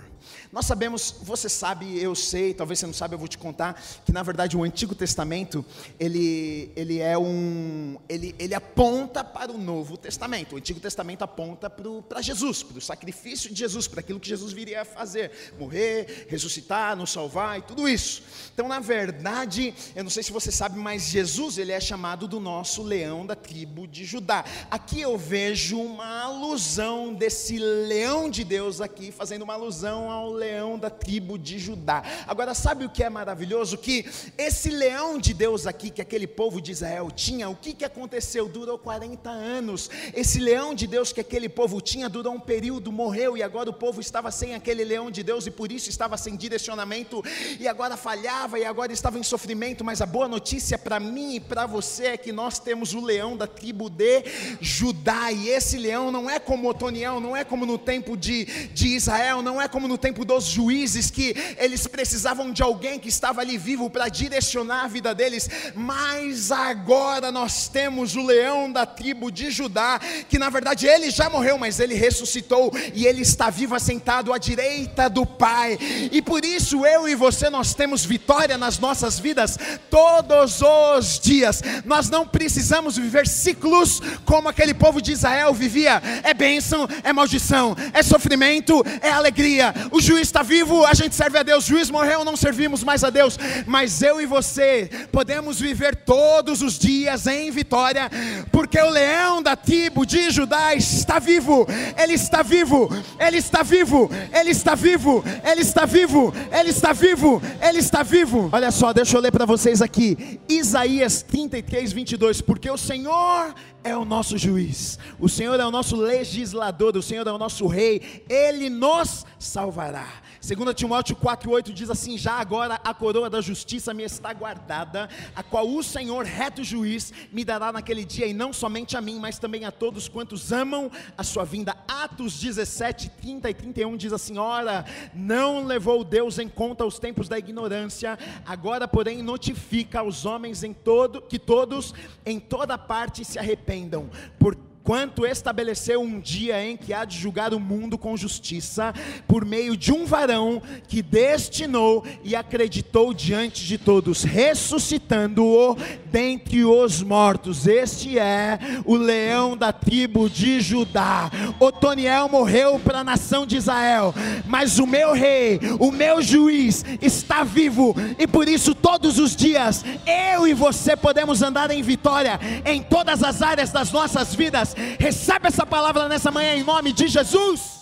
[0.51, 4.11] Nós sabemos, você sabe, eu sei, talvez você não sabe, eu vou te contar, que
[4.11, 5.63] na verdade o Antigo Testamento,
[5.99, 10.55] ele, ele é um, ele, ele aponta para o Novo Testamento.
[10.55, 14.53] O Antigo Testamento aponta para Jesus, para o sacrifício de Jesus, para aquilo que Jesus
[14.53, 18.23] viria a fazer, morrer, ressuscitar, nos salvar e tudo isso.
[18.53, 22.39] Então, na verdade, eu não sei se você sabe, mas Jesus, ele é chamado do
[22.39, 24.43] nosso leão da tribo de Judá.
[24.69, 30.77] Aqui eu vejo uma alusão desse leão de Deus aqui, fazendo uma alusão ao leão
[30.77, 32.03] da tribo de Judá.
[32.27, 33.77] Agora, sabe o que é maravilhoso?
[33.77, 34.05] Que
[34.37, 38.47] esse leão de Deus aqui, que aquele povo de Israel tinha, o que, que aconteceu?
[38.47, 39.89] Durou 40 anos.
[40.13, 43.73] Esse leão de Deus que aquele povo tinha durou um período, morreu, e agora o
[43.73, 47.23] povo estava sem aquele leão de Deus, e por isso estava sem direcionamento,
[47.59, 49.83] e agora falhava, e agora estava em sofrimento.
[49.83, 53.37] Mas a boa notícia para mim e para você é que nós temos o leão
[53.37, 54.23] da tribo de
[54.59, 58.87] Judá, e esse leão não é como Otoniel, não é como no tempo de, de
[58.95, 63.41] Israel, não é como no tempo dos juízes, que eles precisavam de alguém que estava
[63.41, 69.31] ali vivo para direcionar a vida deles, mas agora nós temos o leão da tribo
[69.31, 73.75] de Judá, que na verdade ele já morreu, mas ele ressuscitou e ele está vivo
[73.75, 75.77] assentado à direita do Pai,
[76.11, 79.57] e por isso eu e você nós temos vitória nas nossas vidas
[79.89, 86.33] todos os dias, nós não precisamos viver ciclos como aquele povo de Israel vivia, é
[86.33, 89.73] bênção, é maldição, é sofrimento, é alegria.
[89.91, 91.65] O juiz está vivo, a gente serve a Deus.
[91.65, 93.37] O juiz morreu, não servimos mais a Deus.
[93.65, 98.09] Mas eu e você podemos viver todos os dias em vitória,
[98.51, 101.67] porque o leão da tribo de Judá está vivo.
[101.97, 102.89] Ele está vivo.
[103.19, 104.09] Ele está vivo.
[104.33, 105.23] Ele está vivo.
[105.43, 106.33] Ele está vivo.
[106.51, 107.41] Ele está vivo.
[107.61, 108.49] Ele está vivo.
[108.51, 110.39] Olha só, deixa eu ler para vocês aqui.
[110.47, 112.41] Isaías 33, 22.
[112.41, 113.53] Porque o Senhor
[113.83, 117.67] é o nosso juiz, o Senhor é o nosso legislador, o Senhor é o nosso
[117.67, 120.07] rei, Ele nos salvará.
[120.41, 125.43] 2 Timóteo 4,8 diz assim: Já agora a coroa da justiça me está guardada, a
[125.43, 129.37] qual o Senhor, reto juiz, me dará naquele dia, e não somente a mim, mas
[129.37, 131.75] também a todos quantos amam a sua vinda.
[131.87, 137.27] Atos 17, 30 e 31 diz assim: Ora, não levou Deus em conta os tempos
[137.27, 141.93] da ignorância, agora, porém, notifica aos homens em todo, que todos,
[142.25, 144.09] em toda parte, se arrependam,
[144.39, 148.93] porque quanto estabeleceu um dia em que há de julgar o mundo com justiça,
[149.27, 155.77] por meio de um varão que destinou e acreditou diante de todos, ressuscitando-o
[156.11, 157.67] dentre os mortos.
[157.67, 161.29] Este é o leão da tribo de Judá.
[161.59, 164.13] Otoniel morreu para a nação de Israel,
[164.47, 169.83] mas o meu rei, o meu juiz, está vivo, e por isso todos os dias
[170.05, 174.68] eu e você podemos andar em vitória em todas as áreas das nossas vidas
[174.99, 177.78] Recebe essa palavra nessa manhã em nome de Jesus.